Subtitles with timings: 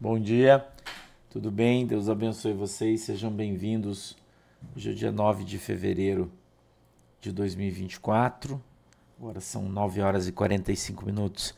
[0.00, 0.64] Bom dia,
[1.28, 1.84] tudo bem?
[1.84, 4.16] Deus abençoe vocês, sejam bem-vindos.
[4.76, 6.30] Hoje é dia 9 de fevereiro
[7.20, 8.62] de 2024,
[9.18, 11.52] agora são 9 horas e 45 minutos,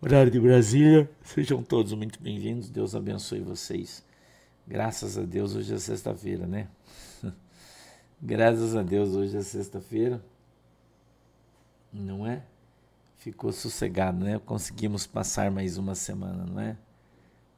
[0.00, 1.10] horário de Brasília.
[1.22, 4.02] Sejam todos muito bem-vindos, Deus abençoe vocês.
[4.66, 6.68] Graças a Deus, hoje é sexta-feira, né?
[8.18, 10.24] Graças a Deus, hoje é sexta-feira,
[11.92, 12.42] não é?
[13.18, 14.38] Ficou sossegado, né?
[14.38, 16.78] Conseguimos passar mais uma semana, não é?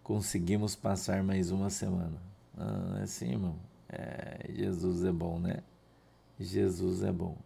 [0.06, 2.22] Conseguimos passar mais uma semana.
[2.56, 3.56] Ah, assim, irmão.
[3.88, 5.64] É, Jesus é bom, né?
[6.38, 7.36] Jesus é bom.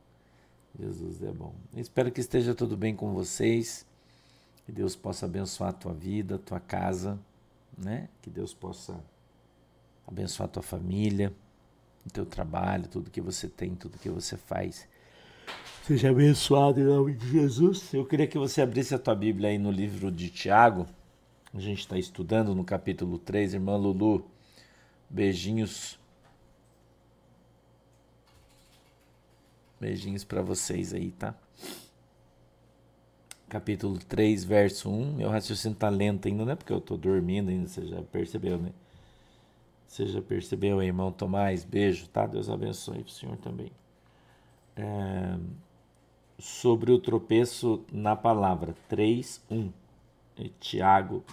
[0.78, 1.54] Jesus é bom.
[1.74, 3.86] Espero que esteja tudo bem com vocês.
[4.66, 7.18] Que Deus possa abençoar a tua vida, a tua casa,
[7.78, 8.10] né?
[8.20, 9.02] Que Deus possa
[10.06, 11.32] abençoar a tua família,
[12.04, 14.86] o teu trabalho, tudo que você tem, tudo que você faz.
[15.86, 17.94] Seja abençoado em nome de Jesus.
[17.94, 20.86] Eu queria que você abrisse a tua Bíblia aí no livro de Tiago.
[21.52, 24.24] A gente está estudando no capítulo 3, irmã Lulu.
[25.08, 25.98] Beijinhos.
[29.80, 31.34] Beijinhos para vocês aí, tá?
[33.48, 35.14] Capítulo 3, verso 1.
[35.14, 38.56] Meu raciocínio tá lento ainda, não é porque eu tô dormindo ainda, você já percebeu,
[38.56, 38.72] né?
[39.88, 41.64] Você já percebeu, irmão Tomás?
[41.64, 42.28] Beijo, tá?
[42.28, 43.72] Deus abençoe o senhor também.
[44.76, 45.36] É...
[46.38, 48.76] Sobre o tropeço na palavra.
[48.88, 49.79] 3, 1.
[50.58, 51.24] Tiago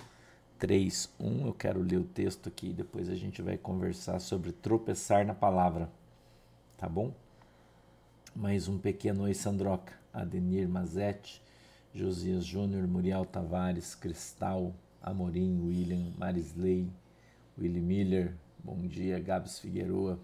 [0.59, 1.45] 3:1.
[1.45, 5.89] Eu quero ler o texto aqui, depois a gente vai conversar sobre tropeçar na palavra.
[6.77, 7.13] Tá bom?
[8.35, 11.41] Mais um pequeno oi Sandroca, Adenir Mazete,
[11.93, 16.87] Josias Júnior, Muriel Tavares, Cristal, Amorim, William, Marisley,
[17.57, 20.19] Willy Miller, bom dia, Gabs Figueroa,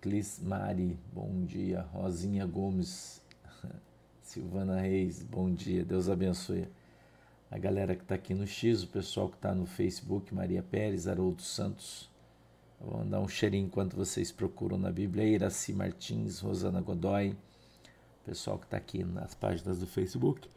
[0.00, 3.22] Clis Mari, bom dia, Rosinha Gomes,
[4.22, 6.66] Silvana Reis, bom dia, Deus abençoe
[7.50, 11.06] a galera que está aqui no X, o pessoal que está no Facebook, Maria Pérez,
[11.06, 12.10] Haroldo Santos.
[12.80, 15.24] Vou mandar um cheirinho enquanto vocês procuram na Bíblia.
[15.24, 20.48] Iraci Martins, Rosana Godoy, o pessoal que está aqui nas páginas do Facebook.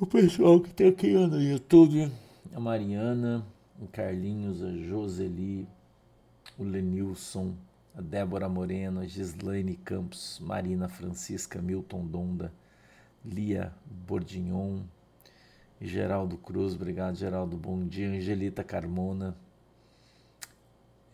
[0.00, 2.10] O pessoal que está aqui no YouTube,
[2.54, 3.44] a Mariana,
[3.80, 5.68] o Carlinhos, a Joseli,
[6.56, 7.54] o Lenilson,
[7.96, 12.52] a Débora Moreno, a Gislaine Campos, Marina Francisca, Milton Donda,
[13.24, 13.74] Lia
[14.06, 14.84] Bordignon,
[15.80, 18.08] Geraldo Cruz, obrigado Geraldo, bom dia.
[18.08, 19.36] Angelita Carmona,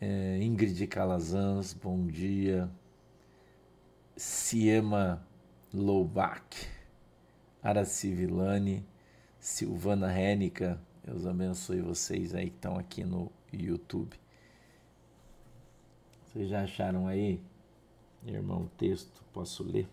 [0.00, 2.70] é, Ingrid Calazans, bom dia.
[4.16, 5.22] Siema
[5.72, 6.66] Loubach,
[7.62, 8.82] Araci Villani,
[9.38, 14.16] Silvana Rénica, Deus abençoe vocês aí que estão aqui no YouTube.
[16.24, 17.38] Vocês já acharam aí,
[18.26, 19.22] irmão, o texto?
[19.30, 19.86] Posso ler?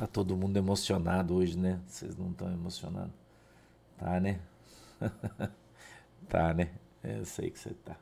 [0.00, 1.78] Tá todo mundo emocionado hoje, né?
[1.86, 3.12] Vocês não estão emocionados?
[3.98, 4.40] Tá, né?
[6.26, 6.70] tá, né?
[7.04, 7.98] É, eu sei que você tá.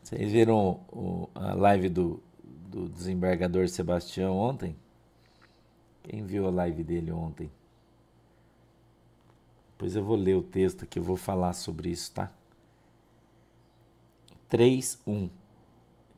[0.00, 4.76] Vocês viram o, a live do, do desembargador Sebastião ontem?
[6.04, 7.50] Quem viu a live dele ontem?
[9.72, 12.32] Depois eu vou ler o texto que eu vou falar sobre isso, tá?
[14.48, 15.28] 3, 1.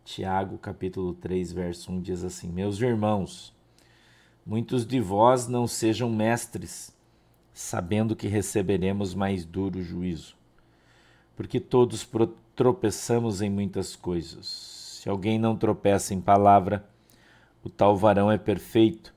[0.04, 3.54] Tiago, capítulo 3, verso 1 diz assim: Meus irmãos,
[4.44, 6.92] Muitos de vós não sejam mestres,
[7.54, 10.34] sabendo que receberemos mais duro juízo.
[11.36, 12.08] Porque todos
[12.56, 14.98] tropeçamos em muitas coisas.
[15.00, 16.84] Se alguém não tropeça em palavra,
[17.62, 19.14] o tal varão é perfeito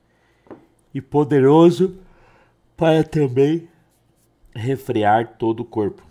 [0.94, 1.98] e poderoso
[2.76, 3.68] para também
[4.54, 6.02] refrear todo o corpo.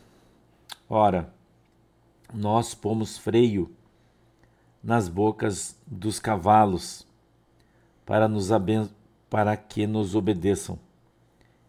[0.89, 1.33] Ora,
[2.33, 3.71] nós pomos freio
[4.83, 7.07] nas bocas dos cavalos
[8.05, 9.04] para nos abençoar
[9.35, 10.79] para que nos obedeçam,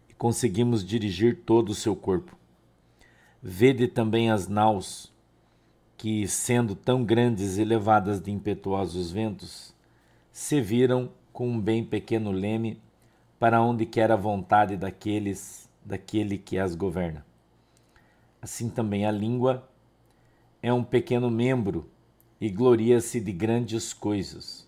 [0.07, 2.33] e conseguimos dirigir todo o seu corpo.
[3.43, 5.11] Vede também as naus,
[5.97, 9.75] que, sendo tão grandes e levadas de impetuosos ventos,
[10.31, 12.79] se viram com um bem pequeno leme
[13.37, 17.25] para onde quer a vontade daqueles daquele que as governa.
[18.41, 19.69] Assim também a língua
[20.63, 21.91] é um pequeno membro
[22.39, 24.66] e gloria-se de grandes coisas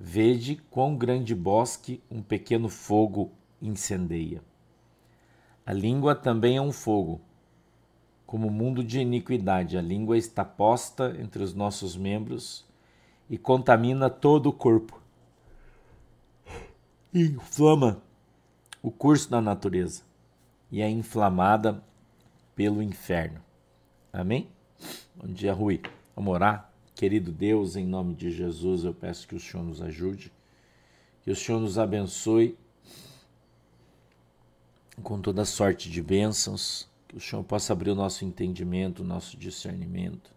[0.00, 4.40] Vede quão grande bosque um pequeno fogo incendeia.
[5.66, 7.20] A língua também é um fogo.
[8.24, 12.64] Como mundo de iniquidade, a língua está posta entre os nossos membros
[13.28, 15.00] e contamina todo o corpo.
[17.12, 18.00] Inflama
[18.82, 20.02] o curso da natureza
[20.70, 21.82] e é inflamada
[22.54, 23.40] pelo inferno.
[24.12, 24.48] Amém?
[25.16, 25.82] Bom dia, Rui.
[26.14, 26.70] Vamos orar?
[26.98, 30.32] Querido Deus, em nome de Jesus, eu peço que o Senhor nos ajude,
[31.22, 32.58] que o Senhor nos abençoe
[35.00, 39.36] com toda sorte de bênçãos, que o Senhor possa abrir o nosso entendimento, o nosso
[39.36, 40.32] discernimento.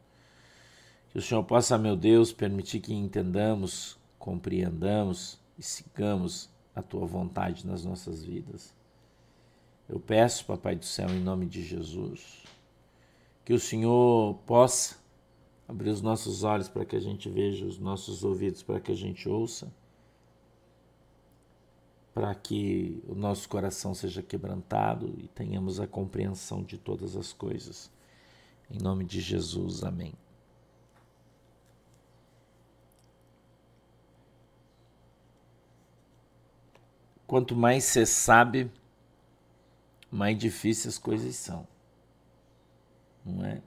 [1.10, 7.66] Que o Senhor possa, meu Deus, permitir que entendamos, compreendamos e sigamos a tua vontade
[7.66, 8.72] nas nossas vidas.
[9.90, 12.44] Eu peço, Papai do céu, em nome de Jesus,
[13.44, 15.01] que o Senhor possa
[15.72, 18.96] abrir os nossos olhos para que a gente veja, os nossos ouvidos para que a
[18.96, 19.72] gente ouça,
[22.14, 27.90] para que o nosso coração seja quebrantado e tenhamos a compreensão de todas as coisas.
[28.70, 30.14] Em nome de Jesus, amém.
[37.26, 38.70] Quanto mais você sabe,
[40.12, 41.66] mais difíceis as coisas são.
[43.26, 43.62] Não é?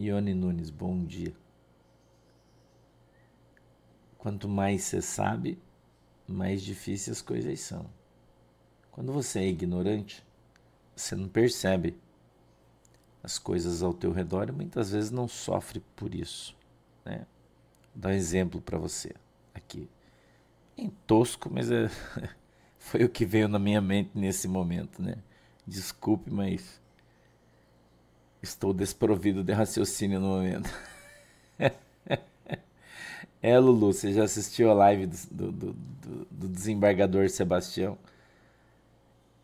[0.00, 1.34] Ione Nunes, bom dia.
[4.16, 5.58] Quanto mais você sabe,
[6.26, 7.84] mais difíceis as coisas são.
[8.90, 10.24] Quando você é ignorante,
[10.96, 11.98] você não percebe
[13.22, 16.56] as coisas ao teu redor e muitas vezes não sofre por isso.
[17.04, 17.26] Né?
[17.92, 19.14] Vou dar um exemplo para você
[19.54, 19.86] aqui.
[20.78, 21.90] Em tosco, mas é,
[22.78, 25.16] foi o que veio na minha mente nesse momento, né?
[25.66, 26.80] Desculpe, mas
[28.42, 30.70] estou desprovido de raciocínio no momento.
[33.42, 37.98] é, Lulu, você já assistiu a live do, do, do, do desembargador Sebastião?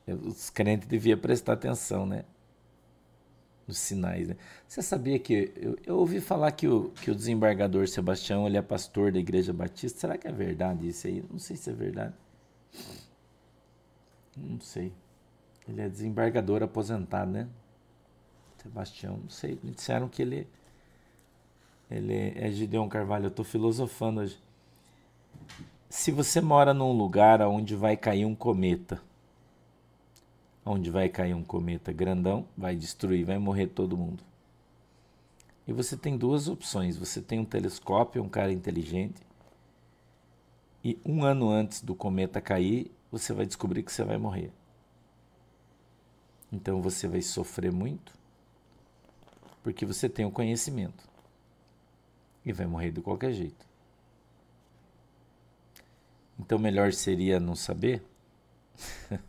[0.07, 2.25] Os crentes deviam prestar atenção, né?
[3.67, 4.37] Nos sinais, né?
[4.69, 5.53] Você sabia que.
[5.57, 9.53] Eu, eu, ouvi falar que o, que o desembargador Sebastião ele é pastor da Igreja
[9.53, 9.99] Batista.
[9.99, 11.25] Será que é verdade isso aí?
[11.29, 12.15] Não sei se é verdade.
[14.37, 14.93] Não sei.
[15.69, 17.49] Ele é desembargador aposentado, né?
[18.67, 19.59] Sebastião, não sei.
[19.63, 20.47] Me disseram que ele,
[21.91, 23.27] ele é Gideon Carvalho.
[23.27, 24.39] Eu estou filosofando hoje.
[25.89, 29.01] Se você mora num lugar onde vai cair um cometa,
[30.65, 34.23] onde vai cair um cometa grandão, vai destruir, vai morrer todo mundo.
[35.67, 36.97] E você tem duas opções.
[36.97, 39.23] Você tem um telescópio, um cara inteligente,
[40.85, 44.53] e um ano antes do cometa cair, você vai descobrir que você vai morrer.
[46.53, 48.13] Então você vai sofrer muito,
[49.67, 51.03] porque você tem o conhecimento
[52.45, 53.67] e vai morrer de qualquer jeito.
[56.39, 58.01] Então melhor seria não saber.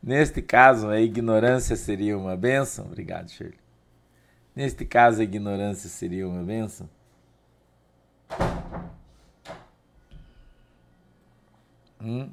[0.00, 2.84] Neste caso, a ignorância seria uma benção.
[2.86, 3.58] Obrigado, Shirley.
[4.54, 6.88] Neste caso, a ignorância seria uma benção.
[12.00, 12.30] Hum?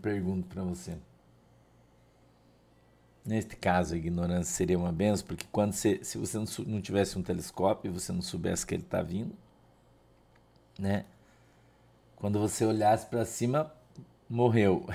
[0.00, 1.07] Pergunto para você.
[3.28, 7.22] Neste caso, a ignorância seria uma benção, porque quando você, se você não tivesse um
[7.22, 9.34] telescópio e você não soubesse que ele está vindo,
[10.78, 11.04] né?
[12.16, 13.70] Quando você olhasse para cima,
[14.30, 14.86] morreu.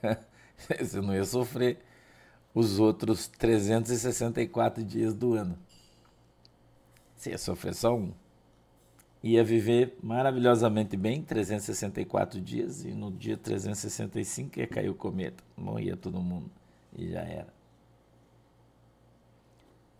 [0.78, 1.80] você não ia sofrer
[2.54, 5.58] os outros 364 dias do ano.
[7.16, 8.12] Você ia sofrer só um
[9.20, 15.96] ia viver maravilhosamente bem 364 dias e no dia 365 ia cair o cometa, morria
[15.96, 16.50] todo mundo
[16.94, 17.53] e já era.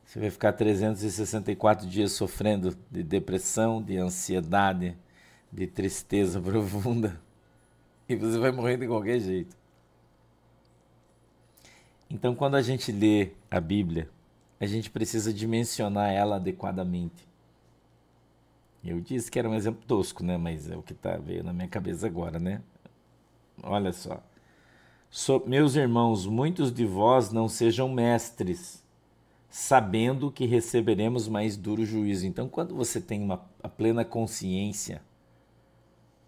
[0.05, 4.97] Você vai ficar 364 dias sofrendo de depressão, de ansiedade,
[5.53, 7.21] de tristeza profunda
[8.09, 9.56] e você vai morrer de qualquer jeito.
[12.11, 14.08] Então, quando a gente lê a Bíblia,
[14.61, 17.27] a gente precisa dimensionar ela adequadamente.
[18.84, 20.37] Eu disse que era um exemplo tosco, né?
[20.37, 22.61] Mas é o que tá veio na minha cabeça agora, né?
[23.63, 24.23] Olha só.
[25.11, 28.83] So, meus irmãos, muitos de vós não sejam mestres,
[29.56, 32.27] sabendo que receberemos mais duro juízo.
[32.27, 35.01] Então, quando você tem uma, a plena consciência,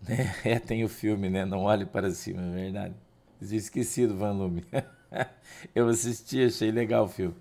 [0.06, 0.32] né?
[0.44, 1.44] É, tem o filme, né?
[1.44, 2.94] Não olhe para cima, é verdade.
[3.42, 4.64] Eu esqueci do Van Lume.
[5.74, 7.34] Eu assisti, achei legal o filme.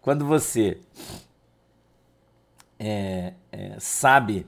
[0.00, 0.80] Quando você
[2.78, 4.46] é, é, sabe,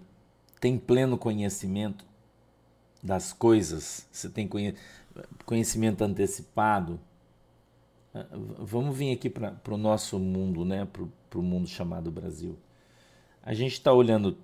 [0.61, 2.07] tem pleno conhecimento
[3.03, 4.49] das coisas, você tem
[5.45, 6.99] conhecimento antecipado.
[8.15, 8.27] É,
[8.59, 10.87] vamos vir aqui para o nosso mundo, né?
[11.29, 12.59] para o mundo chamado Brasil.
[13.43, 14.37] A gente está olhando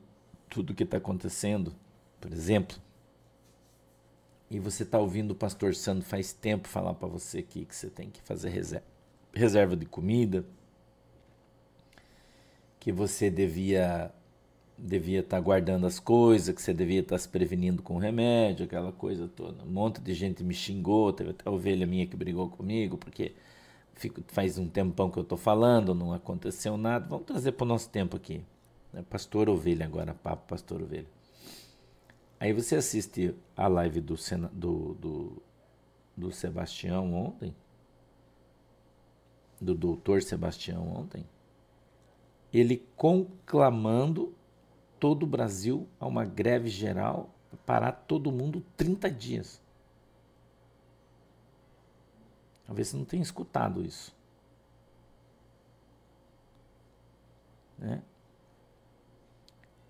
[0.49, 1.75] tudo o que está acontecendo,
[2.21, 2.77] por exemplo,
[4.49, 7.91] e você está ouvindo o pastor Sandro faz tempo falar para você aqui que você
[7.91, 8.87] tem que fazer reserva,
[9.35, 10.45] reserva de comida,
[12.79, 14.13] que você devia
[14.79, 18.67] devia estar tá guardando as coisas, que você devia estar tá se prevenindo com remédio,
[18.67, 19.65] aquela coisa toda.
[19.65, 23.33] Um monte de gente me xingou, teve até ovelha minha que brigou comigo, porque
[23.97, 27.07] fico, faz um tempão que eu estou falando, não aconteceu nada.
[27.09, 28.45] Vamos trazer para o nosso tempo aqui.
[28.93, 29.05] Né?
[29.09, 31.09] Pastor Ovelha agora, papo Pastor Ovelha.
[32.39, 34.15] Aí você assiste a live do,
[34.53, 35.43] do, do,
[36.17, 37.55] do Sebastião ontem,
[39.59, 41.27] do doutor Sebastião ontem,
[42.53, 44.35] ele conclamando
[45.01, 47.31] todo o Brasil a uma greve geral,
[47.65, 49.66] parar todo mundo 30 dias.
[52.67, 54.15] Talvez você não tenha escutado isso.
[57.79, 58.03] Né?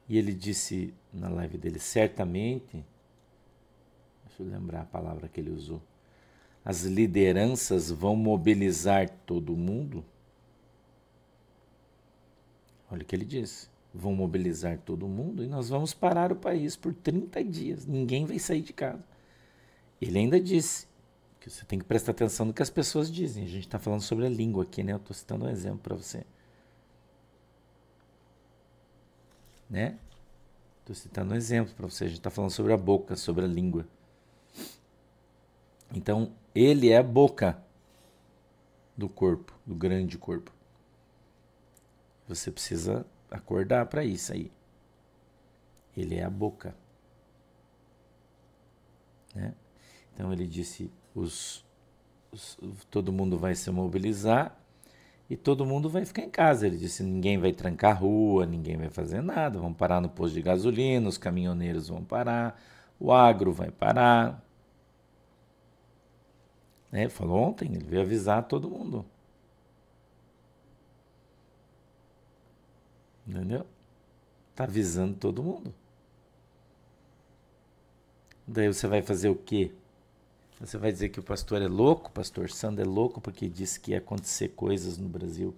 [0.09, 2.85] E ele disse na live dele, certamente,
[4.27, 5.83] deixa eu lembrar a palavra que ele usou,
[6.65, 10.05] as lideranças vão mobilizar todo mundo.
[12.91, 13.69] Olha o que ele disse.
[13.95, 17.87] Vão mobilizar todo mundo e nós vamos parar o país por 30 dias.
[17.87, 19.03] Ninguém vai sair de casa.
[20.01, 20.86] Ele ainda disse
[21.47, 23.45] que você tem que prestar atenção no que as pessoas dizem.
[23.45, 24.93] A gente está falando sobre a língua aqui, né?
[24.93, 26.25] Eu estou citando um exemplo para você.
[29.69, 29.99] né?
[30.81, 32.05] Estou citando um exemplo para você.
[32.05, 33.87] A gente está falando sobre a boca, sobre a língua.
[35.93, 37.61] Então, ele é a boca
[38.97, 40.53] do corpo, do grande corpo.
[42.29, 44.51] Você precisa acordar para isso aí.
[45.97, 46.75] Ele é a boca.
[49.35, 49.55] Né?
[50.17, 51.63] Então ele disse: os,
[52.33, 52.59] os,
[52.91, 54.59] todo mundo vai se mobilizar
[55.29, 56.67] e todo mundo vai ficar em casa.
[56.67, 60.33] Ele disse: ninguém vai trancar a rua, ninguém vai fazer nada, vão parar no posto
[60.33, 62.59] de gasolina, os caminhoneiros vão parar,
[62.99, 64.43] o agro vai parar.
[66.91, 69.05] É, falou ontem, ele veio avisar todo mundo.
[73.27, 73.67] Entendeu?
[74.51, 75.75] Está avisando todo mundo.
[78.47, 79.73] Daí você vai fazer o quê?
[80.61, 83.79] Você vai dizer que o pastor é louco, o pastor Sandro é louco porque disse
[83.79, 85.55] que ia acontecer coisas no Brasil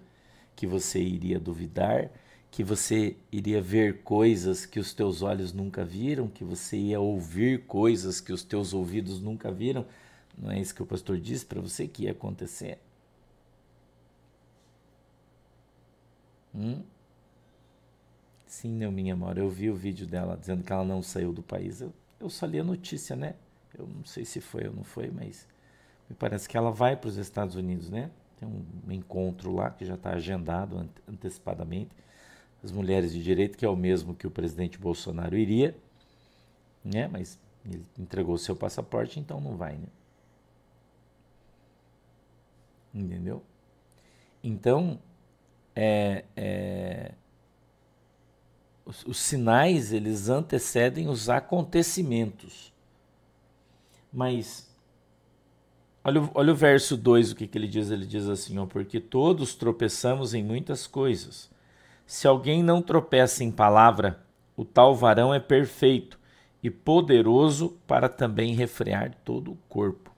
[0.57, 2.11] que você iria duvidar,
[2.51, 7.65] que você iria ver coisas que os teus olhos nunca viram, que você ia ouvir
[7.67, 9.87] coisas que os teus ouvidos nunca viram.
[10.37, 12.79] Não é isso que o pastor disse para você que ia acontecer?
[16.55, 16.83] Hum?
[18.49, 21.43] Sim, não, minha amor, eu vi o vídeo dela dizendo que ela não saiu do
[21.43, 21.81] país.
[21.81, 23.35] Eu, eu só li a notícia, né?
[23.77, 25.47] Eu não sei se foi ou não foi, mas
[26.09, 28.11] me parece que ela vai para os Estados Unidos, né?
[28.39, 31.91] Tem um encontro lá que já está agendado antecipadamente.
[32.63, 35.77] As mulheres de direito, que é o mesmo que o presidente Bolsonaro iria,
[36.85, 37.09] né?
[37.09, 39.87] Mas ele entregou seu passaporte, então não vai, né?
[42.95, 43.43] Entendeu?
[44.43, 44.99] Então,
[45.75, 47.13] é, é,
[48.85, 52.73] os, os sinais eles antecedem os acontecimentos.
[54.13, 54.69] Mas
[56.03, 57.91] olha, olha o verso 2, o que, que ele diz?
[57.91, 61.51] Ele diz assim: ó, Porque todos tropeçamos em muitas coisas.
[62.07, 64.25] Se alguém não tropeça em palavra,
[64.57, 66.19] o tal varão é perfeito
[66.63, 70.11] e poderoso para também refrear todo o corpo.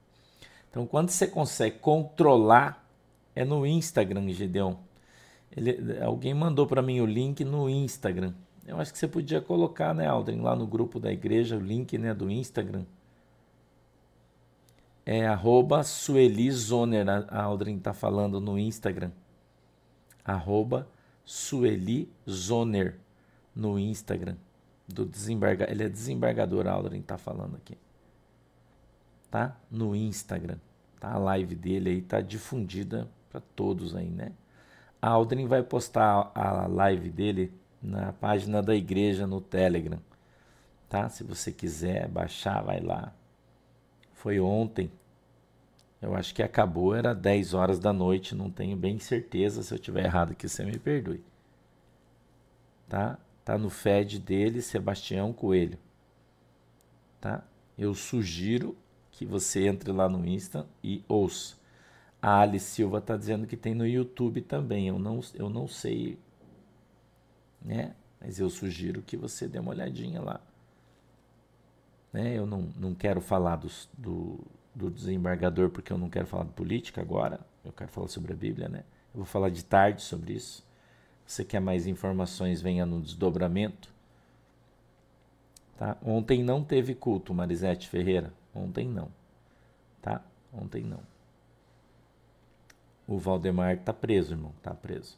[0.71, 2.89] Então, quando você consegue controlar,
[3.35, 4.77] é no Instagram, Gideon.
[5.55, 8.33] Ele, alguém mandou para mim o link no Instagram.
[8.65, 11.99] Eu acho que você podia colocar, né, Aldrin, lá no grupo da igreja, o link
[11.99, 12.85] né, do Instagram
[15.05, 19.11] é arroba Sueli Zoner, a Aldrin está falando no Instagram.
[20.25, 20.87] Arroba
[21.25, 22.99] Sueli Zoner
[23.55, 24.37] no Instagram.
[24.87, 25.71] Do desembarga...
[25.71, 27.77] Ele é desembargador, a Aldrin está falando aqui.
[29.31, 29.57] Tá?
[29.71, 30.59] No Instagram.
[30.99, 31.13] Tá?
[31.13, 34.33] A live dele aí tá difundida para todos aí, né?
[35.01, 37.53] A Aldrin vai postar a live dele
[37.83, 40.01] na página da igreja no Telegram.
[40.89, 41.09] Tá?
[41.09, 43.15] Se você quiser baixar, vai lá
[44.21, 44.91] foi ontem.
[46.01, 49.79] Eu acho que acabou, era 10 horas da noite, não tenho bem certeza, se eu
[49.79, 51.25] tiver errado aqui, você me perdoe.
[52.87, 53.19] Tá?
[53.45, 55.79] Tá no Fed dele, Sebastião Coelho.
[57.19, 57.43] Tá?
[57.79, 58.77] Eu sugiro
[59.11, 61.57] que você entre lá no Insta e ouça.
[62.21, 64.89] A Alice Silva está dizendo que tem no YouTube também.
[64.89, 66.19] Eu não, eu não sei,
[67.63, 67.95] né?
[68.21, 70.41] Mas eu sugiro que você dê uma olhadinha lá.
[72.13, 72.37] Né?
[72.37, 74.41] Eu não, não quero falar dos, do,
[74.75, 77.41] do desembargador porque eu não quero falar de política agora.
[77.65, 78.85] Eu quero falar sobre a Bíblia, né?
[79.15, 80.65] Eu vou falar de tarde sobre isso.
[81.27, 83.89] Você quer mais informações, venha no desdobramento.
[85.77, 85.97] Tá?
[86.05, 88.33] Ontem não teve culto, Marisete Ferreira.
[88.55, 89.09] Ontem não.
[90.03, 90.23] Tá?
[90.53, 91.01] Ontem não.
[93.07, 94.53] O Valdemar tá preso, irmão.
[94.63, 95.17] Tá preso.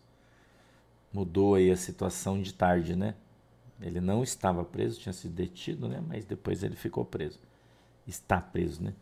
[1.12, 3.14] Mudou aí a situação de tarde, né?
[3.80, 6.02] Ele não estava preso, tinha sido detido, né?
[6.06, 7.38] Mas depois ele ficou preso.
[8.06, 8.94] Está preso, né?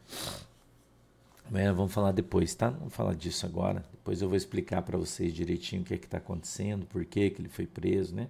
[1.50, 2.70] Mas vamos falar depois, tá?
[2.70, 3.84] Vamos falar disso agora.
[3.90, 7.30] Depois eu vou explicar para vocês direitinho o que é que está acontecendo, por que,
[7.30, 8.28] que ele foi preso, né?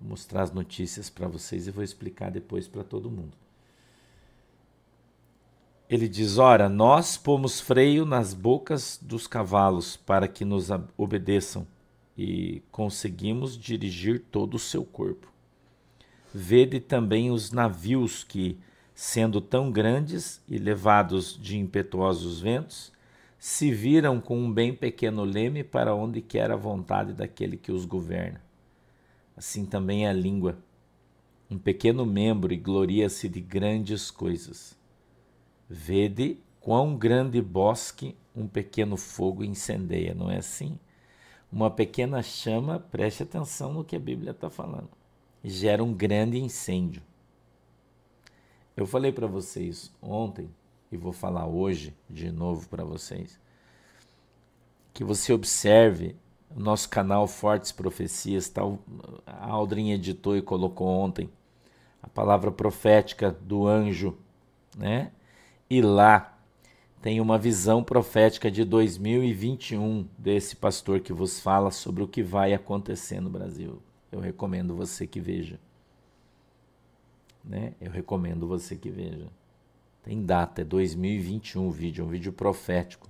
[0.00, 3.32] Vou mostrar as notícias para vocês e vou explicar depois para todo mundo.
[5.88, 11.66] ele diz: Ora, nós pomos freio nas bocas dos cavalos para que nos obedeçam
[12.16, 15.31] e conseguimos dirigir todo o seu corpo.
[16.34, 18.58] Vede também os navios que,
[18.94, 22.92] sendo tão grandes e levados de impetuosos ventos,
[23.38, 27.84] se viram com um bem pequeno leme para onde quer a vontade daquele que os
[27.84, 28.40] governa.
[29.36, 30.56] Assim também é a língua,
[31.50, 34.78] um pequeno membro e gloria-se de grandes coisas.
[35.68, 40.78] Vede quão grande bosque um pequeno fogo incendeia, não é assim?
[41.50, 44.88] Uma pequena chama, preste atenção no que a Bíblia está falando,
[45.42, 47.02] gera um grande incêndio.
[48.76, 50.48] Eu falei para vocês ontem,
[50.90, 53.38] e vou falar hoje de novo para vocês,
[54.92, 56.16] que você observe
[56.54, 58.62] o nosso canal Fortes Profecias, tá,
[59.26, 61.30] a Aldrin editou e colocou ontem
[62.02, 64.18] a palavra profética do anjo,
[64.76, 65.12] né?
[65.70, 66.38] E lá
[67.00, 72.52] tem uma visão profética de 2021 desse pastor que vos fala sobre o que vai
[72.52, 73.82] acontecer no Brasil.
[74.12, 75.58] Eu recomendo você que veja.
[77.42, 77.72] Né?
[77.80, 79.26] Eu recomendo você que veja.
[80.02, 83.08] Tem data, é 2021 o vídeo, um vídeo profético.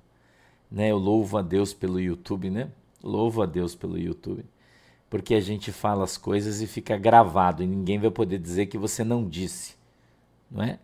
[0.71, 0.90] Né?
[0.90, 2.71] Eu louvo a Deus pelo YouTube, né?
[3.02, 4.44] Louvo a Deus pelo YouTube.
[5.11, 8.78] Porque a gente fala as coisas e fica gravado e ninguém vai poder dizer que
[8.78, 9.75] você não disse.
[10.50, 10.78] Não é?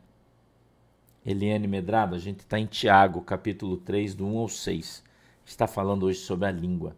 [1.25, 5.05] Eliane Medrado, a gente está em Tiago, capítulo 3, do 1 ao 6.
[5.45, 6.97] está falando hoje sobre a língua.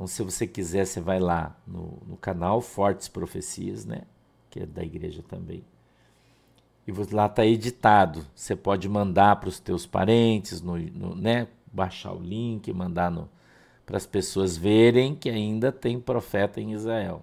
[0.00, 4.00] Então, se você quiser, você vai lá no, no canal Fortes Profecias, né?
[4.48, 5.62] Que é da igreja também.
[6.86, 8.26] E lá está editado.
[8.34, 11.48] Você pode mandar para os teus parentes, no, no, né?
[11.70, 13.12] Baixar o link, mandar
[13.84, 17.20] para as pessoas verem que ainda tem profeta em Israel.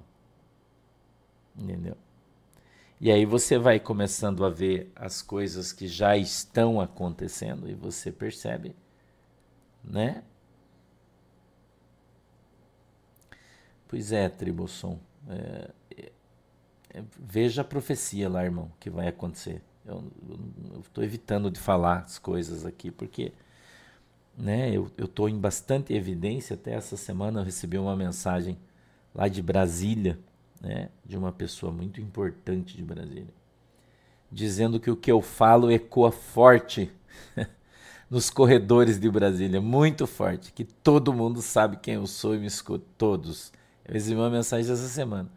[1.58, 1.98] Entendeu?
[3.02, 8.12] E aí você vai começando a ver as coisas que já estão acontecendo e você
[8.12, 8.76] percebe,
[9.84, 10.22] né?
[13.88, 15.00] Pois é, Tribosson.
[15.30, 15.70] É,
[16.94, 19.62] é, veja a profecia lá, irmão, que vai acontecer.
[19.86, 20.04] Eu
[20.80, 23.32] estou evitando de falar as coisas aqui porque
[24.38, 26.56] né, eu estou em bastante evidência.
[26.56, 28.58] Até essa semana eu recebi uma mensagem
[29.16, 30.20] lá de Brasília
[30.62, 33.34] né, de uma pessoa muito importante de Brasília,
[34.32, 36.92] dizendo que o que eu falo ecoa forte
[38.10, 42.48] nos corredores de Brasília, muito forte, que todo mundo sabe quem eu sou e me
[42.48, 43.52] escuta, todos.
[43.88, 45.30] Eu recebi uma mensagem essa semana.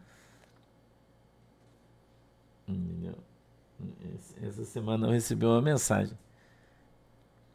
[4.41, 6.17] Essa semana eu recebi uma mensagem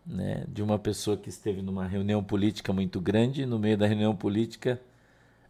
[0.07, 3.87] né, de uma pessoa que esteve numa reunião política muito grande, e no meio da
[3.87, 4.81] reunião política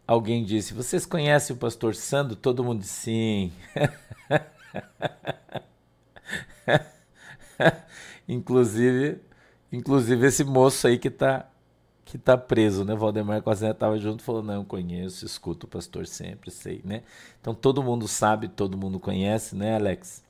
[0.07, 2.33] Alguém disse: Vocês conhecem o pastor Sandro?
[2.35, 3.51] Todo mundo disse sim.
[8.27, 9.19] inclusive,
[9.71, 11.49] inclusive esse moço aí que está
[12.07, 12.95] que tá preso, né?
[12.95, 17.03] Valdemar Cosé estava junto, falou: "Não, conheço, escuto o pastor sempre, sei, né?"
[17.41, 20.23] Então todo mundo sabe, todo mundo conhece, né, Alex?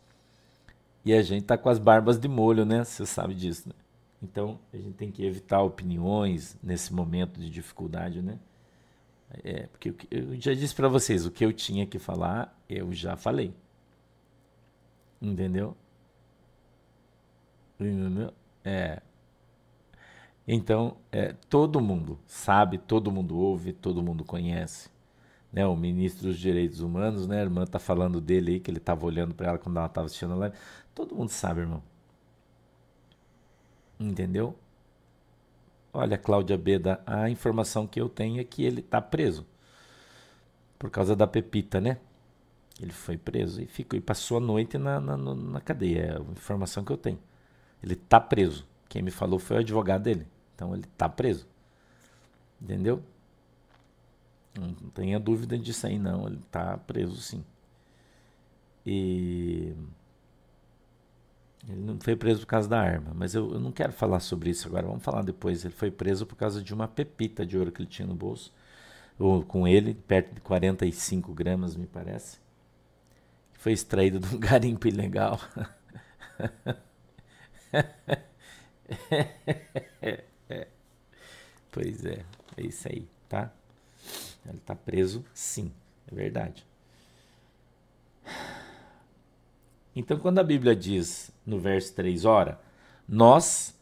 [1.06, 2.84] E a gente tá com as barbas de molho, né?
[2.84, 3.76] Você sabe disso, né?
[4.22, 8.40] Então a gente tem que evitar opiniões nesse momento de dificuldade, né?
[9.44, 13.16] É, porque eu já disse para vocês, o que eu tinha que falar, eu já
[13.16, 13.54] falei.
[15.22, 15.76] Entendeu?
[17.80, 18.34] Entendeu?
[18.64, 19.02] É.
[20.48, 24.90] Então, é, todo mundo sabe, todo mundo ouve, todo mundo conhece.
[25.52, 28.78] Né, o ministro dos Direitos Humanos, né, a irmã tá falando dele aí, que ele
[28.78, 30.56] estava olhando para ela quando ela estava assistindo a live.
[30.96, 31.84] Todo mundo sabe, irmão.
[34.00, 34.56] Entendeu?
[35.94, 39.46] Olha, Cláudia Beda, a informação que eu tenho é que ele está preso.
[40.78, 41.98] Por causa da Pepita, né?
[42.80, 46.00] Ele foi preso e ficou e passou a noite na, na, na cadeia.
[46.02, 47.20] É a informação que eu tenho.
[47.82, 48.66] Ele está preso.
[48.88, 50.28] Quem me falou foi o advogado dele.
[50.58, 51.48] Então ele está preso.
[52.60, 53.04] Entendeu?
[54.60, 56.26] Não tenha dúvida disso aí, não.
[56.26, 57.46] Ele está preso, sim.
[58.84, 59.76] E
[61.70, 64.50] ele não foi preso por causa da arma, mas eu, eu, não quero falar sobre
[64.50, 65.64] isso agora, vamos falar depois.
[65.64, 68.52] Ele foi preso por causa de uma pepita de ouro que ele tinha no bolso,
[69.20, 72.40] ou com ele, perto de 45 gramas, me parece.
[73.54, 75.40] Foi extraído de um garimpo ilegal.
[81.72, 82.26] Pois é,
[82.58, 83.52] é isso aí, tá?
[84.48, 85.72] Ele tá preso, sim,
[86.12, 86.66] é verdade.
[89.96, 92.60] Então, quando a Bíblia diz no verso 3, ora,
[93.08, 93.76] nós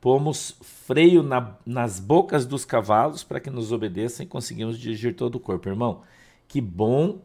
[0.00, 5.36] pomos freio na, nas bocas dos cavalos para que nos obedeçam e conseguimos dirigir todo
[5.36, 5.68] o corpo.
[5.68, 6.02] Irmão,
[6.48, 7.20] que bom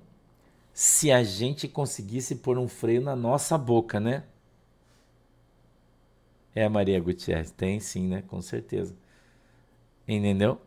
[0.73, 4.23] se a gente conseguisse pôr um freio na nossa boca, né?
[6.57, 7.51] É, Maria Gutierrez.
[7.51, 8.23] Tem sim, né?
[8.23, 8.95] Com certeza.
[10.07, 10.59] Entendeu?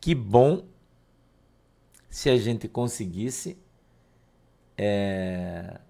[0.00, 0.64] Que bom
[2.08, 3.58] se a gente conseguisse
[4.76, 5.80] é,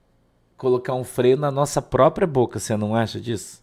[0.57, 3.63] colocar um freio na nossa própria boca, você não acha disso?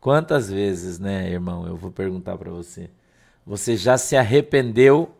[0.00, 1.64] Quantas vezes, né, irmão?
[1.64, 2.90] Eu vou perguntar para você.
[3.46, 5.14] Você já se arrependeu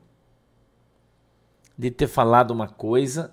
[1.78, 3.32] de ter falado uma coisa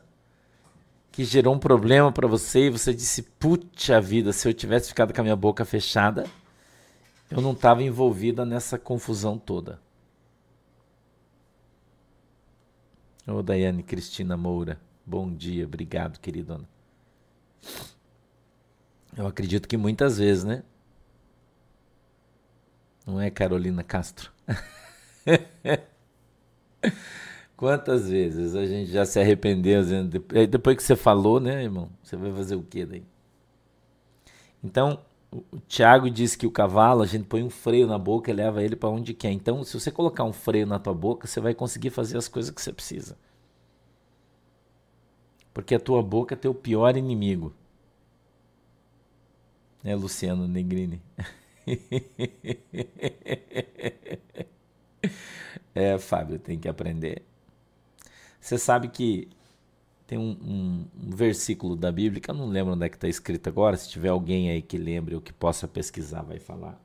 [1.12, 5.14] que gerou um problema para você e você disse: "Puxa vida, se eu tivesse ficado
[5.14, 6.26] com a minha boca fechada,
[7.30, 9.80] eu não estava envolvida nessa confusão toda".
[13.28, 16.68] Ô, Daiane Cristina Moura, bom dia, obrigado, queridona.
[19.16, 20.64] Eu acredito que muitas vezes, né?
[23.06, 24.32] Não é Carolina Castro?
[27.60, 29.84] Quantas vezes a gente já se arrependeu
[30.50, 31.90] depois que você falou, né, irmão?
[32.02, 33.04] Você vai fazer o quê daí?
[34.64, 38.34] Então, o Tiago diz que o cavalo, a gente põe um freio na boca e
[38.34, 39.32] leva ele para onde quer.
[39.32, 42.50] Então, se você colocar um freio na tua boca, você vai conseguir fazer as coisas
[42.50, 43.18] que você precisa.
[45.54, 47.54] Porque a tua boca é teu pior inimigo.
[49.84, 51.02] É Luciano Negrini.
[55.76, 57.28] é, Fábio, tem que aprender.
[58.40, 59.28] Você sabe que
[60.08, 63.08] tem um, um, um, versículo da Bíblia, que eu não lembro onde é que está
[63.08, 66.82] escrito agora, se tiver alguém aí que lembre ou que possa pesquisar, vai falar.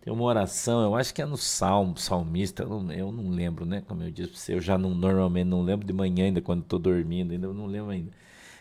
[0.00, 3.66] Tem uma oração, eu acho que é no Salmo, salmista, eu não, eu não lembro,
[3.66, 3.82] né?
[3.86, 6.62] Como eu disse para você, eu já não, normalmente não lembro de manhã ainda, quando
[6.62, 8.12] estou dormindo, ainda eu não lembro ainda.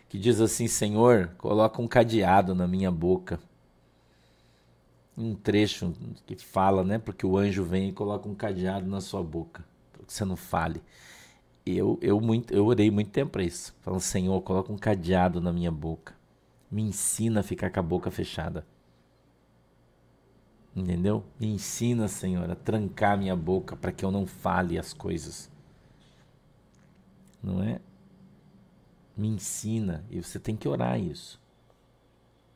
[0.10, 3.40] Que diz assim, Senhor, coloca um cadeado na minha boca.
[5.16, 5.94] Um trecho
[6.26, 6.98] que fala, né?
[6.98, 10.36] Porque o anjo vem e coloca um cadeado na sua boca, para que você não
[10.36, 10.82] fale
[11.76, 13.76] eu, eu, muito, eu orei muito tempo para isso.
[13.82, 16.16] Falando, Senhor, coloca um cadeado na minha boca.
[16.70, 18.66] Me ensina a ficar com a boca fechada.
[20.76, 21.24] Entendeu?
[21.40, 25.50] Me ensina, Senhor, a trancar minha boca para que eu não fale as coisas.
[27.42, 27.80] Não é?
[29.16, 30.04] Me ensina.
[30.12, 31.42] E você tem que orar isso.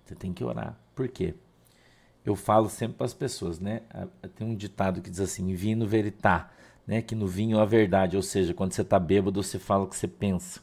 [0.05, 0.77] Você tem que orar.
[0.93, 1.33] Por quê?
[2.23, 3.81] Eu falo sempre para as pessoas, né?
[4.35, 8.23] Tem um ditado que diz assim: vino veritar né, que no vinho a verdade, ou
[8.23, 10.61] seja, quando você está bêbado, você fala o que você pensa.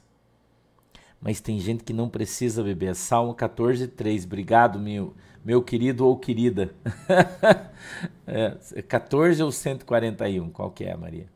[1.20, 2.94] Mas tem gente que não precisa beber.
[2.94, 4.24] Salmo 14, 3.
[4.24, 6.72] Obrigado, meu, meu querido ou querida.
[8.26, 10.50] é, 14 ou 141?
[10.50, 11.26] Qual que é, Maria?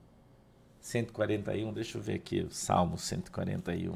[0.80, 2.46] 141, deixa eu ver aqui.
[2.50, 3.92] Salmo 141.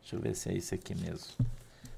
[0.00, 1.32] Deixa eu ver se é isso aqui mesmo.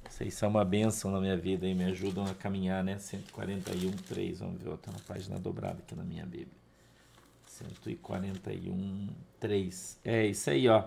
[0.09, 2.99] Vocês são uma bênção na minha vida e me ajudam a caminhar, né?
[2.99, 4.39] 141, 3.
[4.41, 6.66] Vamos ver outra página dobrada aqui na minha Bíblia.
[7.57, 9.09] 141,
[9.41, 10.01] 3.
[10.05, 10.85] É isso aí, ó.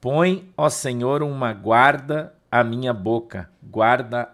[0.00, 4.30] Põe, ó Senhor, uma guarda à minha boca, guarda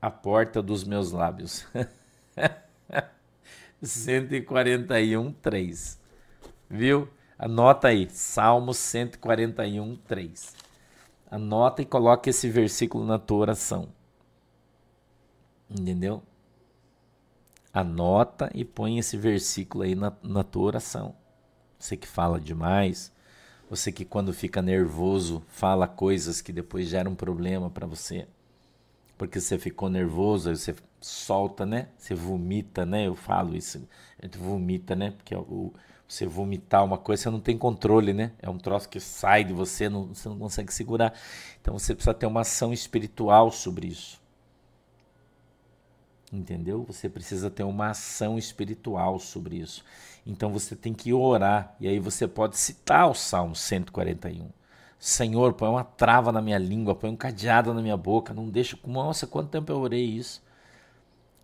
[0.00, 1.66] a porta dos meus lábios.
[3.82, 6.00] 141, 3.
[6.70, 7.08] Viu?
[7.38, 10.56] Anota aí, Salmo 141, 3.
[11.30, 13.88] Anota e coloque esse versículo na tua oração.
[15.68, 16.22] Entendeu?
[17.74, 21.14] Anota e põe esse versículo aí na, na tua oração.
[21.76, 23.12] Você que fala demais,
[23.68, 28.28] você que quando fica nervoso fala coisas que depois geram problema para você,
[29.18, 31.88] porque você ficou nervoso, você solta, né?
[31.98, 33.06] Você vomita, né?
[33.08, 33.86] Eu falo isso,
[34.38, 35.10] vomita, né?
[35.10, 35.72] Porque o,
[36.06, 38.32] você vomitar uma coisa, você não tem controle, né?
[38.40, 41.12] É um troço que sai de você, não, você não consegue segurar.
[41.60, 44.23] Então você precisa ter uma ação espiritual sobre isso.
[46.34, 46.82] Entendeu?
[46.82, 49.84] Você precisa ter uma ação espiritual sobre isso.
[50.26, 51.76] Então você tem que orar.
[51.78, 54.48] E aí você pode citar o Salmo 141.
[54.98, 58.34] Senhor, põe uma trava na minha língua, põe um cadeado na minha boca.
[58.34, 58.76] Não deixa.
[58.84, 60.42] Nossa, quanto tempo eu orei isso?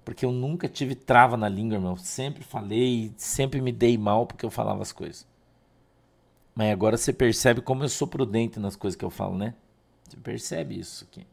[0.04, 1.96] Porque eu nunca tive trava na língua, irmão.
[1.96, 5.24] Sempre falei, sempre me dei mal porque eu falava as coisas.
[6.52, 9.54] Mas agora você percebe como eu sou prudente nas coisas que eu falo, né?
[10.08, 11.24] Você percebe isso aqui.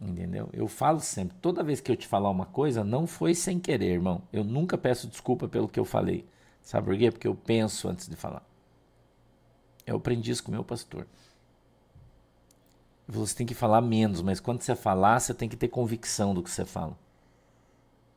[0.00, 0.48] Entendeu?
[0.52, 3.92] Eu falo sempre, toda vez que eu te falar uma coisa, não foi sem querer,
[3.92, 4.22] irmão.
[4.32, 6.26] Eu nunca peço desculpa pelo que eu falei.
[6.62, 7.10] Sabe por quê?
[7.10, 8.42] Porque eu penso antes de falar.
[9.86, 11.06] Eu aprendi isso com o meu pastor.
[13.06, 16.42] Você tem que falar menos, mas quando você falar, você tem que ter convicção do
[16.42, 16.96] que você fala.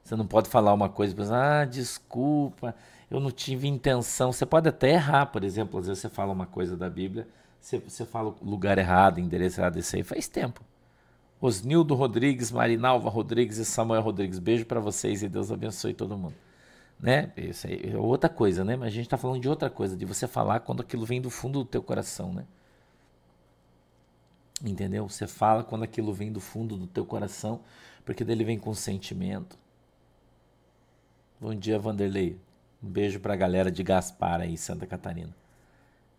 [0.03, 2.75] Você não pode falar uma coisa e pensar, ah, desculpa,
[3.09, 4.31] eu não tive intenção.
[4.31, 7.27] Você pode até errar, por exemplo, às vezes você fala uma coisa da Bíblia,
[7.59, 10.61] você, você fala lugar errado, endereço errado, isso aí faz tempo.
[11.43, 14.39] Osnildo Rodrigues, Marinalva Rodrigues e Samuel Rodrigues.
[14.39, 16.35] Beijo para vocês e Deus abençoe todo mundo.
[16.97, 17.33] Né?
[17.35, 18.77] Isso aí é outra coisa, né?
[18.77, 21.29] Mas a gente está falando de outra coisa, de você falar quando aquilo vem do
[21.29, 22.45] fundo do teu coração, né?
[24.63, 25.09] Entendeu?
[25.09, 27.59] Você fala quando aquilo vem do fundo do teu coração,
[28.05, 29.57] porque dele vem com sentimento.
[31.41, 32.39] Bom dia, Vanderlei.
[32.81, 35.35] Um beijo para a galera de Gaspar aí, Santa Catarina.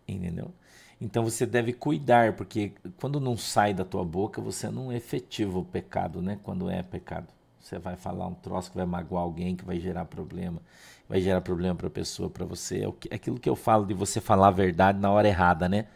[0.07, 0.53] Entendeu?
[0.99, 5.65] Então você deve cuidar, porque quando não sai da tua boca, você não efetiva o
[5.65, 6.39] pecado, né?
[6.41, 7.27] Quando é pecado.
[7.59, 10.61] Você vai falar um troço que vai magoar alguém, que vai gerar problema,
[11.09, 12.85] vai gerar problema para a pessoa, para você.
[13.09, 15.87] É aquilo que eu falo de você falar a verdade na hora errada, né?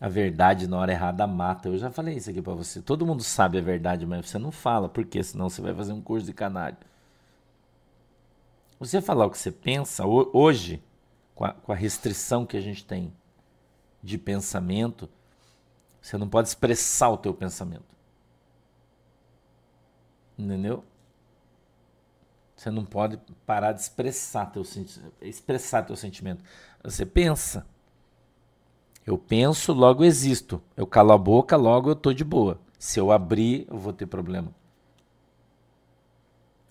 [0.00, 1.68] A verdade na hora errada mata.
[1.68, 2.80] Eu já falei isso aqui para você.
[2.80, 6.00] Todo mundo sabe a verdade, mas você não fala, porque senão você vai fazer um
[6.00, 6.78] curso de canário.
[8.78, 10.82] Você falar o que você pensa hoje,
[11.34, 13.12] com a, com a restrição que a gente tem
[14.02, 15.08] de pensamento,
[16.00, 17.96] você não pode expressar o teu pensamento.
[20.38, 20.82] Entendeu?
[22.56, 24.62] Você não pode parar de expressar teu,
[25.20, 26.44] expressar teu sentimento.
[26.82, 27.66] Você pensa.
[29.06, 30.62] Eu penso, logo existo.
[30.76, 32.60] Eu calo a boca, logo eu tô de boa.
[32.78, 34.54] Se eu abrir, eu vou ter problema.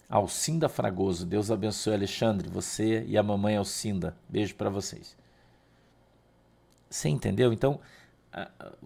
[0.07, 4.17] Alcinda Fragoso, Deus abençoe Alexandre, você e a mamãe Alcinda.
[4.27, 5.15] Beijo para vocês.
[6.89, 7.54] Você entendeu?
[7.54, 7.80] Então,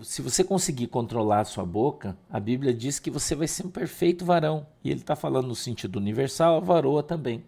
[0.02, 3.70] se você conseguir controlar a sua boca, a Bíblia diz que você vai ser um
[3.70, 4.66] perfeito varão.
[4.84, 7.44] E ele está falando no sentido universal, a varoa também.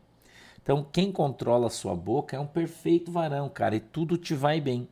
[0.61, 4.59] Então, quem controla a sua boca é um perfeito varão, cara, e tudo te vai
[4.59, 4.87] bem.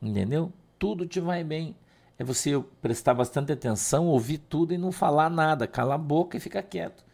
[0.00, 0.52] Entendeu?
[0.78, 1.74] Tudo te vai bem.
[2.16, 6.40] É você prestar bastante atenção, ouvir tudo e não falar nada, calar a boca e
[6.40, 7.04] ficar quieto.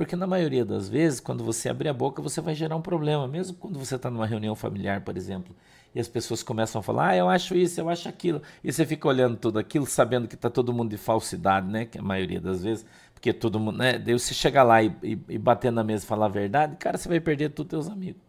[0.00, 3.28] Porque na maioria das vezes, quando você abrir a boca, você vai gerar um problema,
[3.28, 5.54] mesmo quando você está numa reunião familiar, por exemplo
[5.94, 8.86] e as pessoas começam a falar, ah, eu acho isso, eu acho aquilo, e você
[8.86, 11.84] fica olhando tudo aquilo, sabendo que está todo mundo de falsidade, né?
[11.84, 13.98] Que a maioria das vezes, porque todo mundo, né?
[13.98, 16.96] Daí você chegar lá e, e, e bater na mesa e falar a verdade, cara,
[16.96, 18.22] você vai perder todos os teus amigos.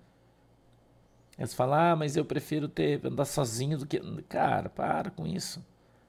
[1.37, 3.97] Eles falam, ah, mas eu prefiro ter andar sozinho do que.
[4.27, 5.63] Cara, para com isso.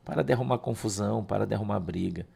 [0.04, 2.26] Para de arrumar confusão, para de arrumar briga.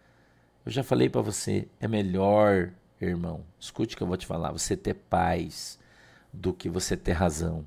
[0.65, 4.53] Eu já falei para você, é melhor, irmão, escute o que eu vou te falar,
[4.53, 5.79] você ter paz
[6.33, 7.67] do que você ter razão.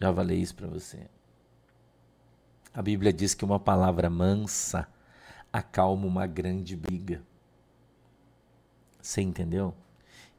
[0.00, 1.06] Já falei isso para você.
[2.72, 4.86] A Bíblia diz que uma palavra mansa
[5.52, 7.22] acalma uma grande briga.
[9.00, 9.74] Você entendeu?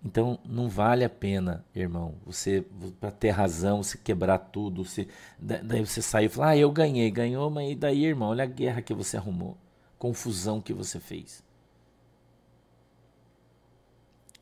[0.04, 2.64] Então não vale a pena, irmão, você
[3.00, 7.12] para ter razão, você quebrar tudo, você, daí você sair e falar: "Ah, eu ganhei,
[7.12, 8.30] ganhou, mas e daí, irmão?
[8.30, 9.58] Olha a guerra que você arrumou,
[9.98, 11.44] confusão que você fez".